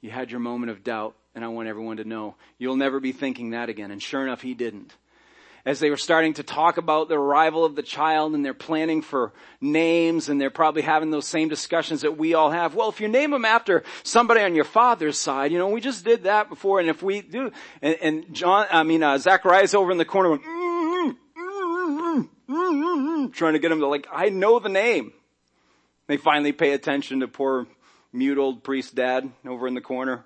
You 0.00 0.10
had 0.10 0.30
your 0.30 0.40
moment 0.40 0.70
of 0.70 0.82
doubt, 0.82 1.14
and 1.34 1.44
I 1.44 1.48
want 1.48 1.68
everyone 1.68 1.98
to 1.98 2.04
know 2.04 2.36
you'll 2.56 2.76
never 2.76 3.00
be 3.00 3.12
thinking 3.12 3.50
that 3.50 3.68
again. 3.68 3.90
And 3.90 4.02
sure 4.02 4.22
enough, 4.22 4.40
he 4.40 4.54
didn't. 4.54 4.94
As 5.64 5.78
they 5.78 5.90
were 5.90 5.96
starting 5.96 6.34
to 6.34 6.42
talk 6.42 6.78
about 6.78 7.08
the 7.08 7.18
arrival 7.18 7.64
of 7.64 7.76
the 7.76 7.82
child 7.82 8.34
and 8.34 8.44
they're 8.44 8.54
planning 8.54 9.02
for 9.02 9.32
names 9.60 10.28
and 10.28 10.40
they're 10.40 10.50
probably 10.50 10.82
having 10.82 11.10
those 11.10 11.26
same 11.26 11.48
discussions 11.48 12.00
that 12.00 12.16
we 12.16 12.34
all 12.34 12.50
have. 12.50 12.74
Well, 12.74 12.88
if 12.88 13.00
you 13.00 13.08
name 13.08 13.30
them 13.30 13.44
after 13.44 13.82
somebody 14.02 14.40
on 14.40 14.54
your 14.54 14.64
father's 14.64 15.18
side, 15.18 15.52
you 15.52 15.58
know, 15.58 15.68
we 15.68 15.80
just 15.80 16.04
did 16.04 16.24
that 16.24 16.48
before 16.48 16.80
and 16.80 16.88
if 16.88 17.02
we 17.02 17.20
do, 17.20 17.52
and, 17.82 17.96
and 18.00 18.34
John, 18.34 18.66
I 18.70 18.82
mean, 18.84 19.02
uh, 19.02 19.18
Zacharias 19.18 19.74
over 19.74 19.92
in 19.92 19.98
the 19.98 20.04
corner 20.06 20.30
going, 20.30 20.40
mm, 20.40 21.16
mm, 21.36 22.28
mm, 22.48 23.32
trying 23.32 23.52
to 23.52 23.58
get 23.58 23.70
him 23.70 23.80
to 23.80 23.86
like, 23.86 24.06
I 24.10 24.30
know 24.30 24.58
the 24.58 24.68
name. 24.68 25.12
They 26.06 26.16
finally 26.16 26.52
pay 26.52 26.72
attention 26.72 27.20
to 27.20 27.28
poor 27.28 27.66
mute 28.12 28.38
old 28.38 28.64
priest 28.64 28.94
dad 28.94 29.30
over 29.46 29.68
in 29.68 29.74
the 29.74 29.80
corner. 29.80 30.24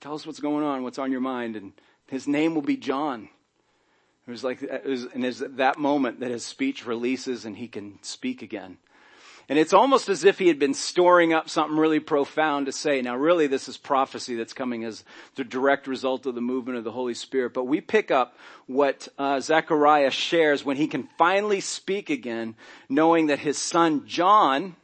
Tell 0.00 0.14
us 0.14 0.26
what's 0.26 0.40
going 0.40 0.64
on, 0.64 0.82
what's 0.82 0.98
on 0.98 1.12
your 1.12 1.20
mind, 1.20 1.54
and 1.54 1.72
his 2.08 2.26
name 2.26 2.54
will 2.54 2.62
be 2.62 2.76
John. 2.76 3.28
It 4.26 4.30
was 4.30 4.44
like, 4.44 4.62
it 4.62 4.86
was, 4.86 5.04
and 5.06 5.24
it's 5.24 5.42
that 5.56 5.78
moment 5.78 6.20
that 6.20 6.30
his 6.30 6.44
speech 6.44 6.86
releases 6.86 7.44
and 7.44 7.56
he 7.56 7.66
can 7.66 7.98
speak 8.02 8.42
again. 8.42 8.78
And 9.48 9.58
it's 9.58 9.72
almost 9.72 10.08
as 10.08 10.24
if 10.24 10.38
he 10.38 10.46
had 10.46 10.60
been 10.60 10.74
storing 10.74 11.32
up 11.32 11.50
something 11.50 11.76
really 11.76 11.98
profound 11.98 12.66
to 12.66 12.72
say. 12.72 13.02
Now 13.02 13.16
really 13.16 13.48
this 13.48 13.68
is 13.68 13.76
prophecy 13.76 14.36
that's 14.36 14.52
coming 14.52 14.84
as 14.84 15.04
the 15.34 15.44
direct 15.44 15.88
result 15.88 16.26
of 16.26 16.36
the 16.36 16.40
movement 16.40 16.78
of 16.78 16.84
the 16.84 16.92
Holy 16.92 17.14
Spirit. 17.14 17.52
But 17.52 17.64
we 17.64 17.80
pick 17.80 18.10
up 18.10 18.36
what 18.66 19.08
uh, 19.18 19.40
Zechariah 19.40 20.12
shares 20.12 20.64
when 20.64 20.76
he 20.76 20.86
can 20.86 21.08
finally 21.18 21.60
speak 21.60 22.08
again, 22.08 22.54
knowing 22.88 23.26
that 23.26 23.40
his 23.40 23.58
son 23.58 24.06
John, 24.06 24.76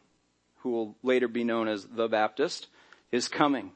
who 0.59 0.71
will 0.71 0.97
later 1.05 1.29
be 1.29 1.45
known 1.45 1.69
as 1.69 1.85
the 1.85 2.09
Baptist, 2.09 2.67
is 3.13 3.29
coming. 3.29 3.71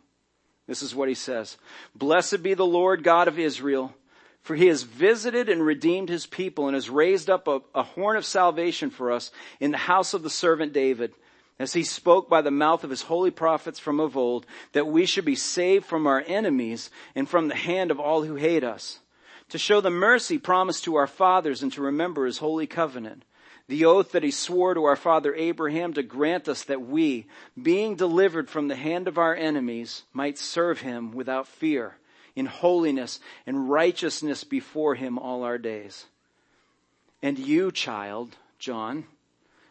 This 0.66 0.83
is 0.83 0.95
what 0.95 1.09
he 1.09 1.14
says. 1.14 1.57
Blessed 1.95 2.42
be 2.42 2.54
the 2.54 2.66
Lord 2.66 3.04
God 3.04 3.28
of 3.28 3.38
Israel, 3.38 3.95
for 4.42 4.56
he 4.56 4.66
has 4.66 4.82
visited 4.82 5.49
and 5.49 5.64
redeemed 5.64 6.08
his 6.08 6.26
people 6.26 6.66
and 6.66 6.75
has 6.75 6.90
raised 6.90 7.30
up 7.30 7.46
a, 7.46 7.61
a, 7.75 7.82
horn 7.82 8.16
of 8.16 8.25
salvation 8.25 8.90
for 8.90 9.12
us 9.12 9.30
in 9.61 9.70
the 9.70 9.78
house 9.78 10.14
of 10.14 10.22
the 10.22 10.30
servant 10.30 10.72
David, 10.72 11.12
as 11.58 11.72
he 11.75 11.84
spoke 11.84 12.28
by 12.28 12.42
the 12.42 12.50
mouth 12.50 12.82
of 12.82 12.90
his 12.90 13.02
holy 13.02 13.30
prophets 13.30 13.78
from 13.78 14.00
of 14.00 14.16
old, 14.16 14.44
that 14.72 14.88
we 14.88 15.06
should 15.06 15.25
be 15.25 15.37
saved 15.37 15.87
from 15.87 16.08
our 16.08 16.25
enemies 16.26 16.90
and 17.14 17.28
from 17.28 17.46
the 17.46 17.54
hand 17.54 17.92
of 17.92 18.00
all 18.00 18.25
who 18.25 18.34
hate 18.34 18.64
us, 18.64 18.99
to 19.49 19.58
show 19.58 19.80
the 19.80 19.90
mercy 19.90 20.38
promised 20.38 20.84
to 20.84 20.96
our 20.96 21.06
fathers 21.06 21.62
and 21.62 21.72
to 21.72 21.82
remember 21.82 22.26
his 22.26 22.38
holy 22.38 22.66
covenant. 22.66 23.25
The 23.68 23.84
oath 23.84 24.11
that 24.11 24.25
he 24.25 24.32
swore 24.32 24.75
to 24.75 24.84
our 24.84 24.96
father 24.96 25.35
Abraham 25.37 25.92
to 25.92 26.02
grant 26.02 26.48
us 26.48 26.64
that 26.64 26.83
we, 26.83 27.26
being 27.61 27.94
delivered 27.94 28.50
from 28.50 28.66
the 28.66 28.74
hand 28.74 29.07
of 29.07 29.18
our 29.18 29.35
enemies, 29.35 30.02
might 30.12 30.37
serve 30.37 30.81
him 30.81 31.12
without 31.12 31.46
fear, 31.46 31.96
in 32.35 32.47
holiness 32.47 33.21
and 33.47 33.68
righteousness 33.71 34.45
before 34.45 34.95
him 34.95 35.18
all 35.18 35.42
our 35.42 35.59
days. 35.59 36.07
And 37.23 37.38
you, 37.38 37.71
child, 37.71 38.37
John, 38.59 39.05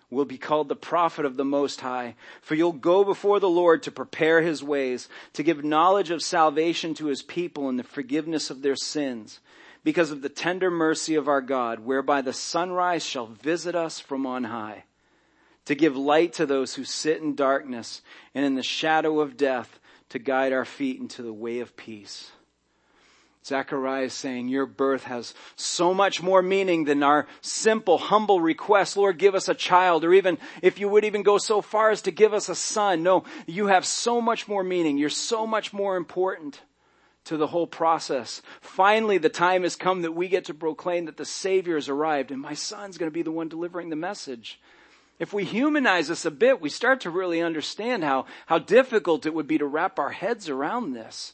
will 0.10 0.26
be 0.26 0.38
called 0.38 0.68
the 0.68 0.76
prophet 0.76 1.26
of 1.26 1.38
the 1.38 1.46
Most 1.46 1.82
High, 1.82 2.16
for 2.42 2.56
you'll 2.56 2.74
go 2.74 3.04
before 3.04 3.40
the 3.40 3.50
Lord 3.50 3.84
to 3.84 3.92
prepare 3.92 4.42
his 4.42 4.62
ways, 4.62 5.08
to 5.34 5.44
give 5.44 5.64
knowledge 5.64 6.12
of 6.12 6.22
salvation 6.22 6.94
to 6.96 7.08
his 7.08 7.22
people 7.22 7.70
and 7.70 7.80
the 7.80 7.84
forgiveness 7.84 8.50
of 8.50 8.62
their 8.62 8.76
sins 8.76 9.40
because 9.84 10.12
of 10.12 10.22
the 10.22 10.30
tender 10.30 10.70
mercy 10.70 11.16
of 11.16 11.28
our 11.28 11.42
God, 11.42 11.80
whereby 11.80 12.22
the 12.22 12.34
sunrise 12.34 13.04
shall 13.04 13.28
visit 13.28 13.74
us 13.74 14.00
from 14.00 14.26
on 14.26 14.44
high, 14.44 14.84
to 15.66 15.74
give 15.74 15.96
light 15.96 16.34
to 16.34 16.46
those 16.46 16.76
who 16.76 16.84
sit 16.84 17.22
in 17.22 17.34
darkness 17.34 18.02
and 18.36 18.46
in 18.46 18.56
the 18.56 18.64
shadow 18.64 19.22
of 19.22 19.38
death, 19.38 19.80
to 20.10 20.20
guide 20.20 20.52
our 20.52 20.66
feet 20.66 21.00
into 21.00 21.24
the 21.24 21.34
way 21.34 21.60
of 21.60 21.76
peace. 21.78 22.32
Zechariah 23.44 24.04
is 24.04 24.14
saying 24.14 24.50
your 24.50 24.68
birth 24.68 25.06
has 25.06 25.34
so 25.56 25.94
much 25.94 26.22
more 26.22 26.44
meaning 26.44 26.84
than 26.84 27.02
our 27.02 27.28
simple, 27.42 27.98
humble 27.98 28.40
request, 28.40 28.96
Lord, 28.96 29.18
give 29.18 29.34
us 29.34 29.50
a 29.50 29.56
child, 29.56 30.06
or 30.06 30.14
even 30.14 30.38
if 30.62 30.80
you 30.80 30.88
would 30.88 31.06
even 31.06 31.24
go 31.24 31.40
so 31.40 31.62
far 31.62 31.90
as 31.90 32.04
to 32.04 32.12
give 32.12 32.34
us 32.34 32.50
a 32.50 32.56
son. 32.56 33.02
No, 33.02 33.24
you 33.48 33.68
have 33.68 33.86
so 33.86 34.22
much 34.22 34.48
more 34.48 34.64
meaning. 34.64 34.98
You're 34.98 35.10
so 35.10 35.48
much 35.48 35.74
more 35.74 35.96
important 35.96 36.62
to 37.26 37.38
the 37.38 37.48
whole 37.48 37.68
process. 37.68 38.42
Finally, 38.62 39.18
the 39.18 39.30
time 39.30 39.64
has 39.64 39.76
come 39.76 40.04
that 40.04 40.14
we 40.14 40.28
get 40.28 40.46
to 40.46 40.54
proclaim 40.54 41.06
that 41.06 41.18
the 41.18 41.26
Savior 41.26 41.76
has 41.76 41.90
arrived 41.90 42.32
and 42.32 42.42
my 42.42 42.54
son's 42.54 42.98
going 42.98 43.10
to 43.10 43.14
be 43.14 43.22
the 43.22 43.32
one 43.32 43.48
delivering 43.48 43.90
the 43.90 43.96
message. 43.96 44.60
If 45.20 45.34
we 45.34 45.46
humanize 45.46 46.08
this 46.08 46.26
a 46.26 46.32
bit, 46.32 46.62
we 46.62 46.70
start 46.70 47.02
to 47.02 47.12
really 47.12 47.42
understand 47.42 48.04
how, 48.04 48.26
how 48.48 48.58
difficult 48.58 49.28
it 49.28 49.34
would 49.36 49.48
be 49.48 49.60
to 49.60 49.68
wrap 49.68 50.00
our 50.00 50.10
heads 50.10 50.50
around 50.50 50.94
this. 50.94 51.34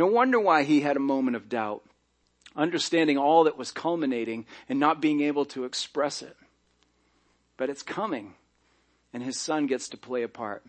No 0.00 0.06
wonder 0.06 0.40
why 0.40 0.62
he 0.62 0.80
had 0.80 0.96
a 0.96 0.98
moment 0.98 1.36
of 1.36 1.50
doubt, 1.50 1.82
understanding 2.56 3.18
all 3.18 3.44
that 3.44 3.58
was 3.58 3.70
culminating 3.70 4.46
and 4.66 4.80
not 4.80 5.02
being 5.02 5.20
able 5.20 5.44
to 5.44 5.64
express 5.64 6.22
it. 6.22 6.38
But 7.58 7.68
it's 7.68 7.82
coming, 7.82 8.32
and 9.12 9.22
his 9.22 9.36
son 9.36 9.66
gets 9.66 9.90
to 9.90 9.98
play 9.98 10.22
a 10.22 10.28
part. 10.28 10.64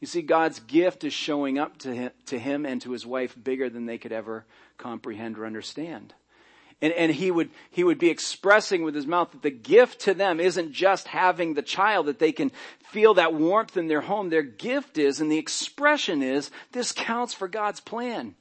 You 0.00 0.08
see, 0.08 0.20
God's 0.20 0.58
gift 0.58 1.04
is 1.04 1.12
showing 1.12 1.60
up 1.60 1.78
to 1.78 1.94
him, 1.94 2.10
to 2.26 2.40
him 2.40 2.66
and 2.66 2.82
to 2.82 2.90
his 2.90 3.06
wife 3.06 3.36
bigger 3.40 3.70
than 3.70 3.86
they 3.86 3.98
could 3.98 4.10
ever 4.10 4.44
comprehend 4.78 5.38
or 5.38 5.46
understand. 5.46 6.12
And, 6.82 6.92
and 6.94 7.12
he 7.12 7.30
would, 7.30 7.50
he 7.70 7.84
would 7.84 8.00
be 8.00 8.10
expressing 8.10 8.82
with 8.82 8.96
his 8.96 9.06
mouth 9.06 9.30
that 9.30 9.42
the 9.42 9.50
gift 9.50 10.00
to 10.00 10.14
them 10.14 10.40
isn't 10.40 10.72
just 10.72 11.06
having 11.06 11.54
the 11.54 11.62
child, 11.62 12.06
that 12.06 12.18
they 12.18 12.32
can 12.32 12.50
feel 12.90 13.14
that 13.14 13.32
warmth 13.32 13.76
in 13.76 13.86
their 13.86 14.00
home. 14.00 14.28
Their 14.28 14.42
gift 14.42 14.98
is, 14.98 15.20
and 15.20 15.30
the 15.30 15.38
expression 15.38 16.20
is, 16.20 16.50
this 16.72 16.90
counts 16.90 17.32
for 17.32 17.46
God's 17.46 17.78
plan. 17.78 18.34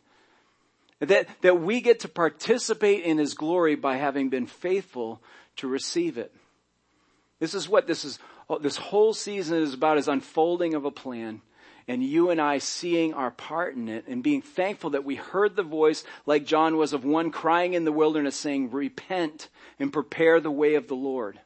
That, 1.01 1.27
that 1.41 1.61
we 1.61 1.81
get 1.81 2.01
to 2.01 2.07
participate 2.07 3.03
in 3.03 3.17
his 3.17 3.33
glory 3.33 3.75
by 3.75 3.97
having 3.97 4.29
been 4.29 4.47
faithful 4.47 5.21
to 5.57 5.67
receive 5.67 6.17
it. 6.17 6.33
This 7.39 7.53
is 7.53 7.67
what 7.67 7.85
this 7.85 8.05
is 8.05 8.17
Oh, 8.49 8.59
this 8.59 8.77
whole 8.77 9.13
season 9.13 9.57
is 9.57 9.73
about 9.73 9.97
is 9.97 10.07
unfolding 10.07 10.75
of 10.75 10.85
a 10.85 10.91
plan 10.91 11.41
and 11.87 12.03
you 12.03 12.29
and 12.29 12.39
I 12.39 12.59
seeing 12.59 13.13
our 13.13 13.31
part 13.31 13.75
in 13.75 13.89
it 13.89 14.07
and 14.07 14.23
being 14.23 14.41
thankful 14.41 14.91
that 14.91 15.05
we 15.05 15.15
heard 15.15 15.55
the 15.55 15.63
voice 15.63 16.03
like 16.25 16.45
John 16.45 16.77
was 16.77 16.93
of 16.93 17.05
one 17.05 17.31
crying 17.31 17.73
in 17.73 17.85
the 17.85 17.91
wilderness 17.91 18.35
saying, 18.35 18.71
repent 18.71 19.49
and 19.79 19.93
prepare 19.93 20.39
the 20.39 20.51
way 20.51 20.75
of 20.75 20.87
the 20.87 20.95
Lord. 20.95 21.39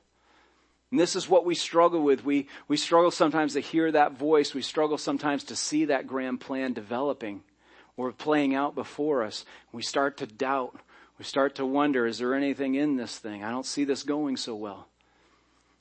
And 0.91 0.99
this 0.99 1.15
is 1.15 1.29
what 1.29 1.45
we 1.45 1.55
struggle 1.55 2.01
with. 2.01 2.25
We, 2.25 2.47
we 2.67 2.77
struggle 2.77 3.11
sometimes 3.11 3.53
to 3.53 3.59
hear 3.59 3.91
that 3.91 4.17
voice. 4.17 4.53
We 4.53 4.61
struggle 4.61 4.97
sometimes 4.97 5.45
to 5.45 5.55
see 5.55 5.85
that 5.85 6.07
grand 6.07 6.41
plan 6.41 6.73
developing 6.73 7.43
or 7.99 8.13
playing 8.13 8.55
out 8.55 8.75
before 8.75 9.23
us. 9.23 9.43
We 9.73 9.81
start 9.81 10.17
to 10.17 10.25
doubt. 10.25 10.79
We 11.17 11.25
start 11.25 11.55
to 11.55 11.65
wonder, 11.65 12.07
is 12.07 12.17
there 12.17 12.33
anything 12.33 12.75
in 12.75 12.95
this 12.95 13.17
thing? 13.17 13.43
I 13.43 13.51
don't 13.51 13.65
see 13.65 13.83
this 13.83 14.03
going 14.03 14.37
so 14.37 14.55
well. 14.55 14.87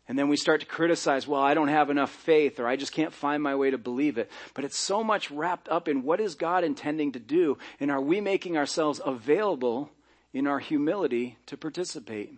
And 0.08 0.18
then 0.18 0.28
we 0.28 0.36
start 0.36 0.60
to 0.60 0.66
criticize, 0.66 1.28
well, 1.28 1.40
I 1.40 1.54
don't 1.54 1.68
have 1.68 1.90
enough 1.90 2.10
faith 2.10 2.58
or 2.58 2.66
I 2.66 2.74
just 2.74 2.92
can't 2.92 3.12
find 3.12 3.40
my 3.40 3.54
way 3.54 3.70
to 3.70 3.78
believe 3.78 4.18
it. 4.18 4.30
But 4.54 4.64
it's 4.64 4.76
so 4.76 5.04
much 5.04 5.30
wrapped 5.30 5.68
up 5.68 5.86
in 5.86 6.02
what 6.02 6.18
is 6.18 6.34
God 6.34 6.64
intending 6.64 7.12
to 7.12 7.20
do 7.20 7.56
and 7.78 7.88
are 7.88 8.00
we 8.00 8.20
making 8.20 8.56
ourselves 8.56 9.00
available 9.04 9.90
in 10.32 10.48
our 10.48 10.58
humility 10.58 11.36
to 11.46 11.56
participate? 11.56 12.36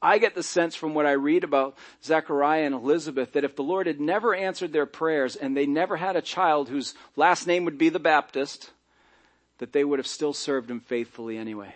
I 0.00 0.18
get 0.18 0.34
the 0.34 0.42
sense 0.42 0.74
from 0.74 0.94
what 0.94 1.06
I 1.06 1.12
read 1.12 1.44
about 1.44 1.76
Zechariah 2.02 2.64
and 2.64 2.74
Elizabeth 2.74 3.32
that 3.32 3.44
if 3.44 3.56
the 3.56 3.62
Lord 3.62 3.86
had 3.86 4.00
never 4.00 4.34
answered 4.34 4.72
their 4.72 4.86
prayers 4.86 5.36
and 5.36 5.54
they 5.54 5.66
never 5.66 5.96
had 5.96 6.16
a 6.16 6.22
child 6.22 6.68
whose 6.68 6.94
last 7.16 7.46
name 7.46 7.64
would 7.64 7.76
be 7.76 7.88
the 7.88 7.98
Baptist, 7.98 8.70
that 9.58 9.72
they 9.72 9.84
would 9.84 9.98
have 9.98 10.06
still 10.06 10.32
served 10.32 10.70
him 10.70 10.80
faithfully 10.80 11.36
anyway 11.36 11.74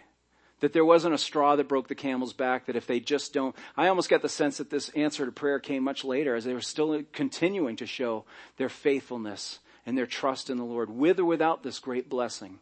That 0.61 0.73
there 0.73 0.85
wasn't 0.85 1.15
a 1.15 1.19
straw 1.19 1.57
that 1.57 1.69
broke 1.69 1.89
the 1.89 1.95
camel's 1.95 2.35
back, 2.35 2.67
that 2.67 2.77
if 2.77 2.87
they 2.87 3.01
just 3.01 3.33
don't, 3.33 3.57
I 3.77 3.89
almost 3.89 4.11
get 4.11 4.23
the 4.23 4.29
sense 4.29 4.59
that 4.59 4.71
this 4.71 4.91
answer 4.91 5.25
to 5.25 5.33
prayer 5.33 5.59
came 5.59 5.83
much 5.83 6.05
later 6.05 6.35
as 6.35 6.45
they 6.45 6.53
were 6.53 6.61
still 6.61 7.03
continuing 7.13 7.77
to 7.77 7.87
show 7.87 8.25
their 8.59 8.69
faithfulness 8.69 9.61
and 9.87 9.97
their 9.97 10.07
trust 10.07 10.51
in 10.51 10.59
the 10.59 10.65
Lord 10.65 10.91
with 10.91 11.19
or 11.19 11.25
without 11.25 11.63
this 11.63 11.79
great 11.79 12.11
blessing. 12.11 12.59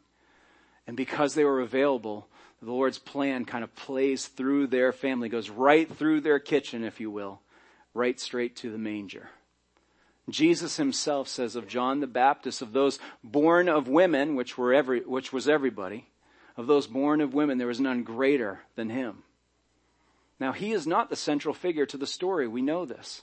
And 0.86 0.96
because 0.96 1.34
they 1.34 1.44
were 1.44 1.60
available, 1.60 2.28
the 2.62 2.70
Lord's 2.70 2.98
plan 2.98 3.44
kind 3.44 3.62
of 3.62 3.74
plays 3.74 4.26
through 4.26 4.68
their 4.68 4.92
family, 4.92 5.28
goes 5.28 5.50
right 5.50 5.90
through 5.90 6.20
their 6.20 6.38
kitchen, 6.38 6.84
if 6.84 7.00
you 7.00 7.10
will, 7.10 7.40
right 7.94 8.18
straight 8.18 8.56
to 8.56 8.70
the 8.70 8.78
manger. 8.78 9.28
Jesus 10.28 10.76
himself 10.76 11.28
says 11.28 11.56
of 11.56 11.66
John 11.66 12.00
the 12.00 12.06
Baptist, 12.06 12.60
of 12.62 12.72
those 12.72 12.98
born 13.24 13.68
of 13.68 13.88
women, 13.88 14.34
which 14.34 14.58
were 14.58 14.74
every, 14.74 15.00
which 15.00 15.32
was 15.32 15.48
everybody, 15.48 16.08
of 16.56 16.66
those 16.66 16.86
born 16.86 17.20
of 17.20 17.34
women, 17.34 17.58
there 17.58 17.66
was 17.66 17.80
none 17.80 18.02
greater 18.02 18.60
than 18.74 18.90
him. 18.90 19.22
Now, 20.40 20.52
he 20.52 20.72
is 20.72 20.86
not 20.86 21.10
the 21.10 21.16
central 21.16 21.54
figure 21.54 21.86
to 21.86 21.96
the 21.96 22.06
story. 22.06 22.46
We 22.46 22.62
know 22.62 22.84
this. 22.84 23.22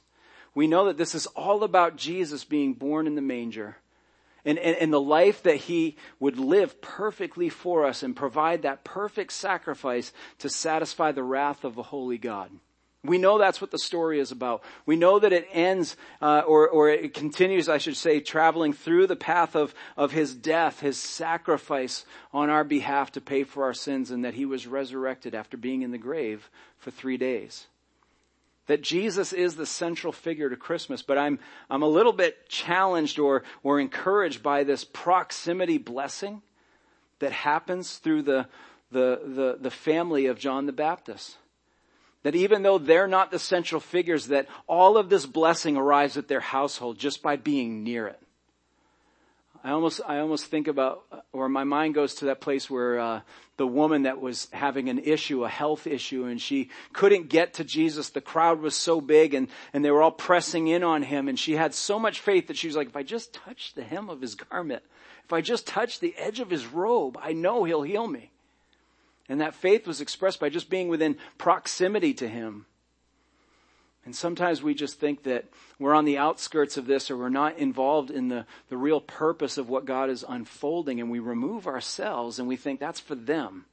We 0.54 0.68
know 0.68 0.86
that 0.86 0.98
this 0.98 1.16
is 1.16 1.28
all 1.28 1.64
about 1.64 1.98
Jesus 1.98 2.44
being 2.44 2.74
born 2.74 3.08
in 3.08 3.16
the 3.16 3.22
manger 3.22 3.78
and, 4.46 4.60
and, 4.60 4.78
and 4.78 4.94
the 4.94 5.02
life 5.02 5.44
that 5.44 5.56
he 5.56 5.98
would 6.20 6.38
live 6.38 6.82
perfectly 6.82 7.50
for 7.50 7.86
us 7.86 8.04
and 8.04 8.16
provide 8.16 8.62
that 8.62 8.84
perfect 8.84 9.34
sacrifice 9.34 10.14
to 10.40 10.50
satisfy 10.50 11.12
the 11.12 11.24
wrath 11.24 11.64
of 11.64 11.78
a 11.78 11.84
holy 11.84 12.18
God. 12.18 12.52
We 13.06 13.18
know 13.18 13.38
that's 13.38 13.62
what 13.62 13.72
the 13.72 13.80
story 13.80 14.20
is 14.20 14.32
about. 14.32 14.64
We 14.86 14.96
know 14.96 15.20
that 15.20 15.34
it 15.34 15.48
ends, 15.52 15.98
uh, 16.22 16.44
or, 16.48 16.68
or 16.68 16.90
it 16.90 17.14
continues, 17.14 17.70
I 17.70 17.78
should 17.78 17.98
say, 17.98 18.20
traveling 18.20 18.74
through 18.74 19.08
the 19.08 19.16
path 19.16 19.56
of, 19.56 19.74
of 19.98 20.12
his 20.12 20.34
death, 20.36 20.80
his 20.80 20.98
sacrifice 20.98 22.06
on 22.34 22.50
our 22.50 22.64
behalf 22.64 23.12
to 23.14 23.22
pay 23.22 23.44
for 23.44 23.64
our 23.64 23.74
sins, 23.74 24.12
and 24.12 24.26
that 24.26 24.34
he 24.34 24.46
was 24.46 24.68
resurrected 24.68 25.36
after 25.36 25.58
being 25.58 25.82
in 25.82 25.92
the 25.92 25.98
grave 25.98 26.50
for 26.78 26.92
three 26.92 27.18
days. 27.18 27.68
That 28.68 28.82
Jesus 28.82 29.32
is 29.32 29.56
the 29.56 29.66
central 29.66 30.12
figure 30.12 30.50
to 30.50 30.56
Christmas, 30.56 31.02
but 31.02 31.18
I'm, 31.18 31.40
I'm 31.70 31.84
a 31.84 31.88
little 31.88 32.14
bit 32.14 32.50
challenged 32.50 33.20
or, 33.20 33.44
or 33.62 33.80
encouraged 33.80 34.42
by 34.42 34.64
this 34.64 34.84
proximity 34.84 35.78
blessing 35.78 36.42
that 37.20 37.32
happens 37.32 37.98
through 37.98 38.24
the, 38.24 38.48
the, 38.92 39.22
the, 39.24 39.58
the 39.62 39.72
family 39.72 40.26
of 40.26 40.40
John 40.40 40.66
the 40.66 40.74
Baptist. 40.74 41.38
That 42.26 42.34
even 42.34 42.64
though 42.64 42.80
they're 42.80 43.08
not 43.08 43.30
the 43.30 43.38
central 43.38 43.80
figures, 43.80 44.30
that 44.30 44.48
all 44.66 44.98
of 44.98 45.10
this 45.10 45.28
blessing 45.28 45.78
arrives 45.78 46.18
at 46.18 46.28
their 46.28 46.40
household 46.40 46.98
just 46.98 47.22
by 47.22 47.36
being 47.36 47.84
near 47.84 48.08
it. 48.08 48.20
I 49.64 49.70
almost, 49.70 50.02
I 50.08 50.18
almost 50.18 50.48
think 50.48 50.68
about, 50.68 51.04
or 51.32 51.48
my 51.50 51.66
mind 51.66 51.94
goes 51.94 52.16
to 52.16 52.26
that 52.26 52.42
place 52.42 52.68
where 52.68 53.00
uh, 53.00 53.22
the 53.58 53.68
woman 53.68 54.04
that 54.04 54.22
was 54.22 54.48
having 54.52 54.90
an 54.90 54.98
issue, 54.98 55.44
a 55.44 55.50
health 55.50 55.86
issue, 55.86 56.26
and 56.26 56.42
she 56.42 56.72
couldn't 56.94 57.30
get 57.30 57.54
to 57.56 57.64
Jesus. 57.64 58.10
The 58.10 58.22
crowd 58.22 58.60
was 58.60 58.76
so 58.76 59.02
big, 59.02 59.36
and 59.36 59.48
and 59.72 59.86
they 59.86 59.92
were 59.92 60.02
all 60.02 60.10
pressing 60.10 60.68
in 60.68 60.84
on 60.84 61.04
him, 61.04 61.28
and 61.28 61.38
she 61.38 61.54
had 61.54 61.76
so 61.76 62.00
much 62.00 62.22
faith 62.22 62.48
that 62.48 62.58
she 62.58 62.66
was 62.66 62.76
like, 62.76 62.88
"If 62.88 62.96
I 62.96 63.04
just 63.04 63.36
touch 63.36 63.76
the 63.76 63.84
hem 63.84 64.10
of 64.10 64.22
his 64.22 64.34
garment, 64.34 64.82
if 65.26 65.32
I 65.32 65.42
just 65.42 65.68
touch 65.68 66.00
the 66.00 66.16
edge 66.18 66.40
of 66.40 66.50
his 66.50 66.66
robe, 66.66 67.20
I 67.22 67.34
know 67.34 67.66
he'll 67.66 67.84
heal 67.84 68.08
me." 68.08 68.32
And 69.28 69.42
that 69.42 69.56
faith 69.56 69.88
was 69.88 70.02
expressed 70.02 70.40
by 70.40 70.50
just 70.50 70.70
being 70.70 70.88
within 70.88 71.18
proximity 71.38 72.14
to 72.16 72.28
Him. 72.28 72.66
And 74.06 74.16
sometimes 74.16 74.62
we 74.62 74.76
just 74.76 75.00
think 75.00 75.24
that 75.24 75.46
we're 75.80 75.96
on 75.96 76.06
the 76.06 76.20
outskirts 76.20 76.78
of 76.78 76.86
this 76.86 77.10
or 77.10 77.18
we're 77.18 77.30
not 77.30 77.58
involved 77.58 78.12
in 78.12 78.28
the, 78.28 78.46
the 78.70 78.78
real 78.78 79.02
purpose 79.02 79.58
of 79.58 79.68
what 79.68 79.86
God 79.86 80.12
is 80.12 80.24
unfolding 80.28 81.00
and 81.00 81.10
we 81.10 81.18
remove 81.18 81.66
ourselves 81.66 82.38
and 82.38 82.48
we 82.48 82.56
think 82.56 82.80
that's 82.80 83.00
for 83.00 83.16
them. 83.16 83.66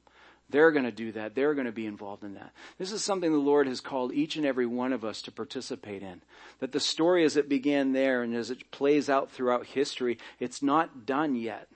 They're 0.49 0.71
going 0.71 0.85
to 0.85 0.91
do 0.91 1.11
that. 1.13 1.35
They're 1.35 1.53
going 1.53 1.67
to 1.67 1.71
be 1.71 1.85
involved 1.85 2.23
in 2.23 2.33
that. 2.33 2.51
This 2.77 2.91
is 2.91 3.03
something 3.03 3.31
the 3.31 3.37
Lord 3.37 3.67
has 3.67 3.79
called 3.79 4.11
each 4.11 4.35
and 4.35 4.45
every 4.45 4.65
one 4.65 4.91
of 4.91 5.05
us 5.05 5.21
to 5.23 5.31
participate 5.31 6.01
in. 6.01 6.21
That 6.59 6.71
the 6.71 6.79
story 6.79 7.23
as 7.25 7.37
it 7.37 7.47
began 7.47 7.93
there 7.93 8.23
and 8.23 8.35
as 8.35 8.49
it 8.49 8.71
plays 8.71 9.09
out 9.09 9.31
throughout 9.31 9.67
history, 9.67 10.17
it's 10.39 10.61
not 10.61 11.05
done 11.05 11.35
yet. 11.35 11.69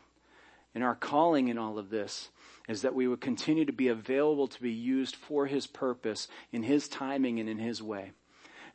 And 0.76 0.84
our 0.84 0.96
calling 0.96 1.48
in 1.48 1.58
all 1.58 1.80
of 1.80 1.90
this 1.90 2.30
is 2.68 2.82
that 2.82 2.96
we 2.96 3.08
would 3.08 3.22
continue 3.22 3.66
to 3.66 3.74
be 3.74 3.88
available 3.88 4.48
to 4.48 4.62
be 4.62 4.72
used 4.72 5.16
for 5.16 5.46
His 5.46 5.68
purpose 5.68 6.28
in 6.52 6.64
His 6.64 6.88
timing 6.88 7.40
and 7.40 7.50
in 7.50 7.58
His 7.60 7.82
way. 7.82 8.12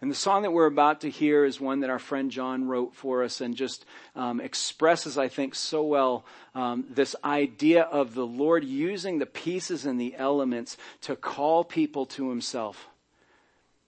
And 0.00 0.10
the 0.10 0.16
song 0.16 0.42
that 0.42 0.50
we're 0.50 0.66
about 0.66 1.02
to 1.02 1.10
hear 1.10 1.44
is 1.44 1.60
one 1.60 1.80
that 1.80 1.90
our 1.90 2.00
friend 2.00 2.28
John 2.28 2.66
wrote 2.66 2.92
for 2.92 3.22
us 3.22 3.40
and 3.40 3.54
just 3.54 3.84
um, 4.16 4.40
expresses, 4.40 5.16
I 5.16 5.28
think, 5.28 5.54
so 5.54 5.84
well 5.84 6.24
um, 6.56 6.84
this 6.90 7.14
idea 7.22 7.82
of 7.82 8.14
the 8.14 8.26
Lord 8.26 8.64
using 8.64 9.20
the 9.20 9.26
pieces 9.26 9.86
and 9.86 10.00
the 10.00 10.16
elements 10.16 10.76
to 11.02 11.14
call 11.14 11.62
people 11.62 12.04
to 12.06 12.30
Himself. 12.30 12.88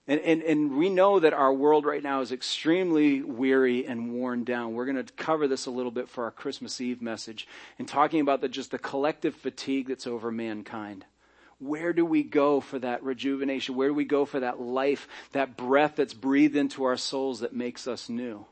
And, 0.07 0.21
and, 0.21 0.43
and 0.43 0.77
we 0.77 0.89
know 0.89 1.19
that 1.19 1.33
our 1.33 1.51
world 1.51 1.83
right 1.83 2.03
now 2.03 2.21
is 2.21 2.31
extremely 2.31 3.23
weary 3.23 3.87
and 3.87 4.13
worn 4.13 4.43
down. 4.43 4.73
We're 4.73 4.85
going 4.85 5.03
to 5.03 5.13
cover 5.13 5.47
this 5.47 5.65
a 5.65 5.71
little 5.71 5.91
bit 5.91 6.09
for 6.09 6.25
our 6.25 6.31
Christmas 6.31 6.79
Eve 6.79 7.01
message 7.01 7.47
and 7.79 7.87
talking 7.87 8.21
about 8.21 8.41
the, 8.41 8.47
just 8.47 8.69
the 8.69 8.77
collective 8.77 9.35
fatigue 9.35 9.87
that's 9.87 10.05
over 10.05 10.31
mankind. 10.31 11.05
Where 11.57 11.91
do 11.91 12.05
we 12.05 12.21
go 12.21 12.59
for 12.59 12.77
that 12.79 13.01
rejuvenation? 13.03 13.75
Where 13.75 13.87
do 13.87 13.93
we 13.95 14.05
go 14.05 14.25
for 14.25 14.41
that 14.41 14.61
life, 14.61 15.07
that 15.31 15.57
breath 15.57 15.95
that's 15.95 16.13
breathed 16.13 16.55
into 16.55 16.83
our 16.83 16.97
souls 16.97 17.39
that 17.39 17.53
makes 17.53 17.87
us 17.87 18.07
new? 18.07 18.45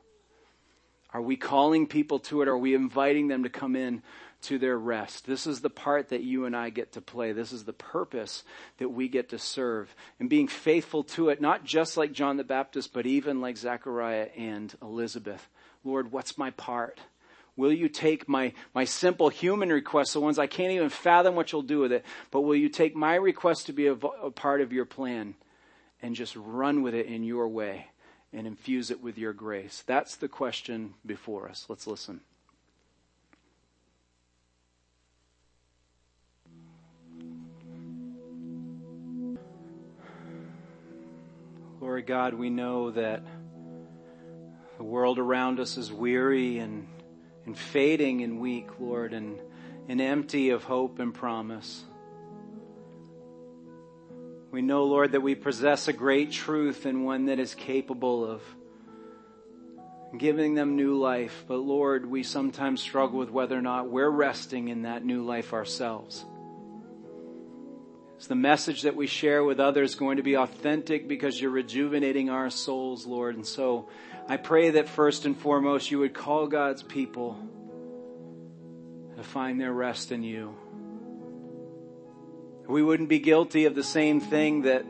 Are 1.13 1.21
we 1.21 1.35
calling 1.35 1.85
people 1.85 2.17
to 2.19 2.41
it? 2.41 2.47
Are 2.47 2.57
we 2.57 2.73
inviting 2.73 3.27
them 3.27 3.43
to 3.43 3.49
come 3.49 3.75
in 3.75 4.01
to 4.43 4.57
their 4.59 4.77
rest. 4.77 5.25
This 5.25 5.47
is 5.47 5.61
the 5.61 5.69
part 5.69 6.09
that 6.09 6.23
you 6.23 6.45
and 6.45 6.55
I 6.55 6.69
get 6.69 6.93
to 6.93 7.01
play. 7.01 7.31
This 7.31 7.51
is 7.51 7.63
the 7.63 7.73
purpose 7.73 8.43
that 8.77 8.89
we 8.89 9.07
get 9.07 9.29
to 9.29 9.39
serve 9.39 9.93
and 10.19 10.29
being 10.29 10.47
faithful 10.47 11.03
to 11.03 11.29
it, 11.29 11.41
not 11.41 11.63
just 11.63 11.97
like 11.97 12.11
John 12.11 12.37
the 12.37 12.43
Baptist, 12.43 12.93
but 12.93 13.05
even 13.05 13.41
like 13.41 13.57
Zechariah 13.57 14.29
and 14.37 14.73
Elizabeth. 14.81 15.47
Lord, 15.83 16.11
what's 16.11 16.37
my 16.37 16.51
part? 16.51 16.99
Will 17.55 17.71
you 17.71 17.87
take 17.87 18.27
my, 18.27 18.53
my 18.73 18.83
simple 18.85 19.29
human 19.29 19.69
requests, 19.69 20.13
the 20.13 20.19
ones 20.19 20.39
I 20.39 20.47
can't 20.47 20.71
even 20.71 20.89
fathom 20.89 21.35
what 21.35 21.51
you'll 21.51 21.61
do 21.61 21.79
with 21.79 21.91
it, 21.91 22.03
but 22.31 22.41
will 22.41 22.55
you 22.55 22.69
take 22.69 22.95
my 22.95 23.15
request 23.15 23.67
to 23.67 23.73
be 23.73 23.87
a, 23.87 23.93
a 23.93 24.31
part 24.31 24.61
of 24.61 24.73
your 24.73 24.85
plan 24.85 25.35
and 26.01 26.15
just 26.15 26.35
run 26.35 26.81
with 26.81 26.95
it 26.95 27.05
in 27.05 27.23
your 27.23 27.47
way 27.47 27.87
and 28.33 28.47
infuse 28.47 28.89
it 28.89 29.01
with 29.01 29.17
your 29.17 29.33
grace? 29.33 29.83
That's 29.85 30.15
the 30.15 30.27
question 30.27 30.95
before 31.05 31.47
us. 31.47 31.65
Let's 31.69 31.85
listen. 31.85 32.21
Lord 41.83 42.07
God, 42.07 42.33
we 42.33 42.49
know 42.49 42.91
that 42.91 43.21
the 44.77 44.85
world 44.85 45.19
around 45.19 45.59
us 45.59 45.75
is 45.75 45.91
weary 45.91 46.59
and, 46.59 46.87
and 47.45 47.57
fading 47.57 48.23
and 48.23 48.39
weak, 48.39 48.69
Lord, 48.79 49.11
and, 49.11 49.37
and 49.89 49.99
empty 49.99 50.51
of 50.51 50.63
hope 50.63 50.99
and 50.99 51.13
promise. 51.13 51.83
We 54.49 54.61
know, 54.61 54.85
Lord, 54.85 55.11
that 55.11 55.19
we 55.19 55.35
possess 55.35 55.89
a 55.89 55.93
great 55.93 56.31
truth 56.31 56.85
and 56.85 57.03
one 57.03 57.25
that 57.25 57.37
is 57.37 57.53
capable 57.53 58.25
of 58.25 58.41
giving 60.17 60.53
them 60.53 60.77
new 60.77 60.97
life. 60.97 61.43
But 61.49 61.57
Lord, 61.57 62.05
we 62.05 62.23
sometimes 62.23 62.79
struggle 62.79 63.19
with 63.19 63.29
whether 63.29 63.57
or 63.57 63.61
not 63.61 63.89
we're 63.89 64.09
resting 64.09 64.69
in 64.69 64.83
that 64.83 65.03
new 65.03 65.25
life 65.25 65.51
ourselves. 65.51 66.23
Is 68.23 68.27
the 68.27 68.35
message 68.35 68.83
that 68.83 68.95
we 68.95 69.05
share 69.05 69.43
with 69.43 69.59
others 69.59 69.95
going 69.95 70.15
to 70.15 70.23
be 70.23 70.37
authentic 70.37 71.09
because 71.09 71.41
you're 71.41 71.51
rejuvenating 71.51 72.29
our 72.29 72.49
souls, 72.49 73.05
Lord? 73.05 73.35
And 73.35 73.45
so 73.45 73.89
I 74.29 74.37
pray 74.37 74.69
that 74.69 74.87
first 74.87 75.25
and 75.25 75.37
foremost 75.37 75.91
you 75.91 75.99
would 75.99 76.13
call 76.13 76.47
God's 76.47 76.81
people 76.83 77.37
to 79.17 79.23
find 79.23 79.59
their 79.59 79.73
rest 79.73 80.13
in 80.13 80.23
you. 80.23 80.55
We 82.65 82.81
wouldn't 82.81 83.09
be 83.09 83.19
guilty 83.19 83.65
of 83.65 83.75
the 83.75 83.83
same 83.83 84.21
thing 84.21 84.61
that 84.61 84.85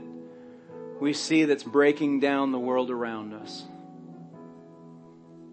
we 1.02 1.14
see 1.14 1.46
that's 1.46 1.64
breaking 1.64 2.20
down 2.20 2.52
the 2.52 2.60
world 2.60 2.92
around 2.92 3.34
us. 3.34 3.64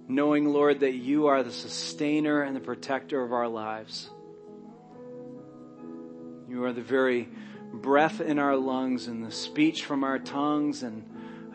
Knowing, 0.07 0.53
Lord, 0.53 0.81
that 0.81 0.93
you 0.93 1.29
are 1.29 1.43
the 1.43 1.51
sustainer 1.51 2.43
and 2.43 2.55
the 2.55 2.61
protector 2.61 3.23
of 3.23 3.33
our 3.33 3.49
lives. 3.49 4.11
You 6.47 6.65
are 6.65 6.75
the 6.75 6.83
very 6.83 7.31
breath 7.73 8.21
in 8.21 8.39
our 8.39 8.57
lungs 8.57 9.07
and 9.07 9.25
the 9.25 9.31
speech 9.31 9.85
from 9.85 10.05
our 10.05 10.19
tongues. 10.19 10.83
And 10.83 11.05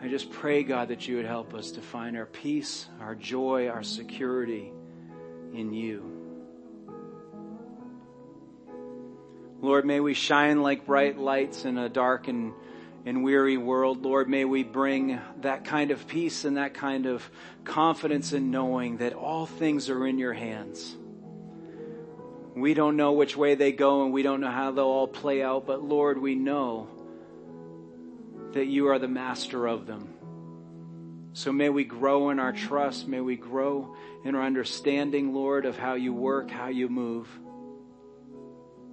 I 0.02 0.08
just 0.08 0.30
pray, 0.30 0.62
God, 0.62 0.88
that 0.88 1.06
you 1.06 1.16
would 1.16 1.26
help 1.26 1.54
us 1.54 1.72
to 1.72 1.80
find 1.80 2.16
our 2.16 2.26
peace, 2.26 2.86
our 3.00 3.14
joy, 3.14 3.68
our 3.68 3.82
security 3.82 4.72
in 5.52 5.72
you. 5.72 6.12
Lord, 9.60 9.86
may 9.86 10.00
we 10.00 10.14
shine 10.14 10.62
like 10.62 10.86
bright 10.86 11.18
lights 11.18 11.64
in 11.64 11.78
a 11.78 11.88
dark 11.88 12.28
and, 12.28 12.52
and 13.06 13.24
weary 13.24 13.56
world. 13.56 14.04
Lord, 14.04 14.28
may 14.28 14.44
we 14.44 14.62
bring 14.62 15.18
that 15.40 15.64
kind 15.64 15.90
of 15.90 16.06
peace 16.06 16.44
and 16.44 16.58
that 16.58 16.74
kind 16.74 17.06
of 17.06 17.28
confidence 17.64 18.32
in 18.32 18.50
knowing 18.50 18.98
that 18.98 19.14
all 19.14 19.46
things 19.46 19.88
are 19.88 20.06
in 20.06 20.18
your 20.18 20.34
hands. 20.34 20.96
We 22.56 22.72
don't 22.72 22.96
know 22.96 23.12
which 23.12 23.36
way 23.36 23.54
they 23.54 23.70
go 23.70 24.04
and 24.04 24.14
we 24.14 24.22
don't 24.22 24.40
know 24.40 24.50
how 24.50 24.72
they'll 24.72 24.84
all 24.86 25.06
play 25.06 25.42
out, 25.42 25.66
but 25.66 25.84
Lord, 25.84 26.16
we 26.16 26.34
know 26.34 26.88
that 28.52 28.64
you 28.64 28.88
are 28.88 28.98
the 28.98 29.08
master 29.08 29.66
of 29.66 29.86
them. 29.86 30.14
So 31.34 31.52
may 31.52 31.68
we 31.68 31.84
grow 31.84 32.30
in 32.30 32.38
our 32.38 32.54
trust. 32.54 33.06
May 33.06 33.20
we 33.20 33.36
grow 33.36 33.94
in 34.24 34.34
our 34.34 34.42
understanding, 34.42 35.34
Lord, 35.34 35.66
of 35.66 35.76
how 35.76 35.96
you 35.96 36.14
work, 36.14 36.50
how 36.50 36.68
you 36.68 36.88
move. 36.88 37.28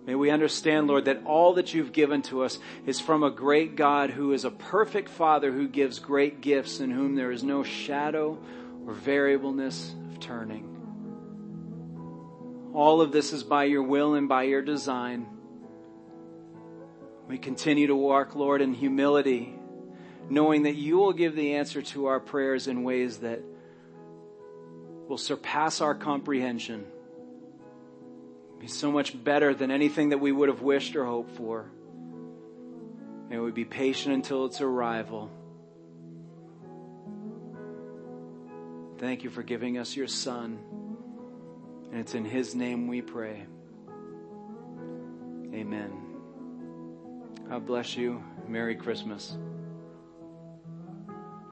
May 0.05 0.15
we 0.15 0.29
understand, 0.29 0.87
Lord, 0.87 1.05
that 1.05 1.23
all 1.25 1.53
that 1.53 1.73
you've 1.73 1.93
given 1.93 2.21
to 2.23 2.43
us 2.43 2.59
is 2.85 2.99
from 2.99 3.23
a 3.23 3.31
great 3.31 3.77
God 3.77 4.09
who 4.09 4.33
is 4.33 4.43
a 4.43 4.51
perfect 4.51 5.07
Father 5.07 5.53
who 5.53 5.69
gives 5.69 5.99
great 5.99 6.41
gifts 6.41 6.81
in 6.81 6.91
whom 6.91 7.15
there 7.15 7.31
is 7.31 7.43
no 7.45 7.63
shadow 7.63 8.37
or 8.85 8.91
variableness 8.91 9.95
of 10.11 10.19
turning. 10.19 10.72
All 12.73 13.01
of 13.01 13.11
this 13.11 13.33
is 13.33 13.43
by 13.43 13.65
your 13.65 13.83
will 13.83 14.15
and 14.15 14.27
by 14.27 14.43
your 14.43 14.61
design. 14.61 15.27
We 17.27 17.37
continue 17.37 17.87
to 17.87 17.95
walk, 17.95 18.35
Lord, 18.35 18.61
in 18.61 18.73
humility, 18.73 19.53
knowing 20.29 20.63
that 20.63 20.75
you 20.75 20.97
will 20.97 21.13
give 21.13 21.35
the 21.35 21.55
answer 21.55 21.81
to 21.81 22.07
our 22.07 22.19
prayers 22.19 22.67
in 22.67 22.83
ways 22.83 23.19
that 23.19 23.41
will 25.07 25.17
surpass 25.17 25.81
our 25.81 25.95
comprehension 25.95 26.85
be 28.63 28.69
so 28.69 28.93
much 28.93 29.21
better 29.21 29.53
than 29.53 29.71
anything 29.71 30.09
that 30.09 30.19
we 30.19 30.31
would 30.31 30.47
have 30.47 30.61
wished 30.61 30.95
or 30.95 31.03
hoped 31.03 31.35
for. 31.35 31.69
May 33.29 33.37
we 33.37 33.51
be 33.51 33.65
patient 33.65 34.15
until 34.15 34.45
its 34.45 34.61
arrival. 34.61 35.29
Thank 38.99 39.25
you 39.25 39.29
for 39.29 39.43
giving 39.43 39.77
us 39.77 39.97
your 39.97 40.07
Son. 40.07 40.59
And 41.93 42.01
it's 42.01 42.15
in 42.15 42.25
His 42.25 42.55
name 42.55 42.87
we 42.87 43.03
pray. 43.03 43.45
Amen. 45.53 45.93
God 47.47 47.67
bless 47.67 47.95
you. 47.95 48.23
Merry 48.47 48.75
Christmas. 48.75 49.37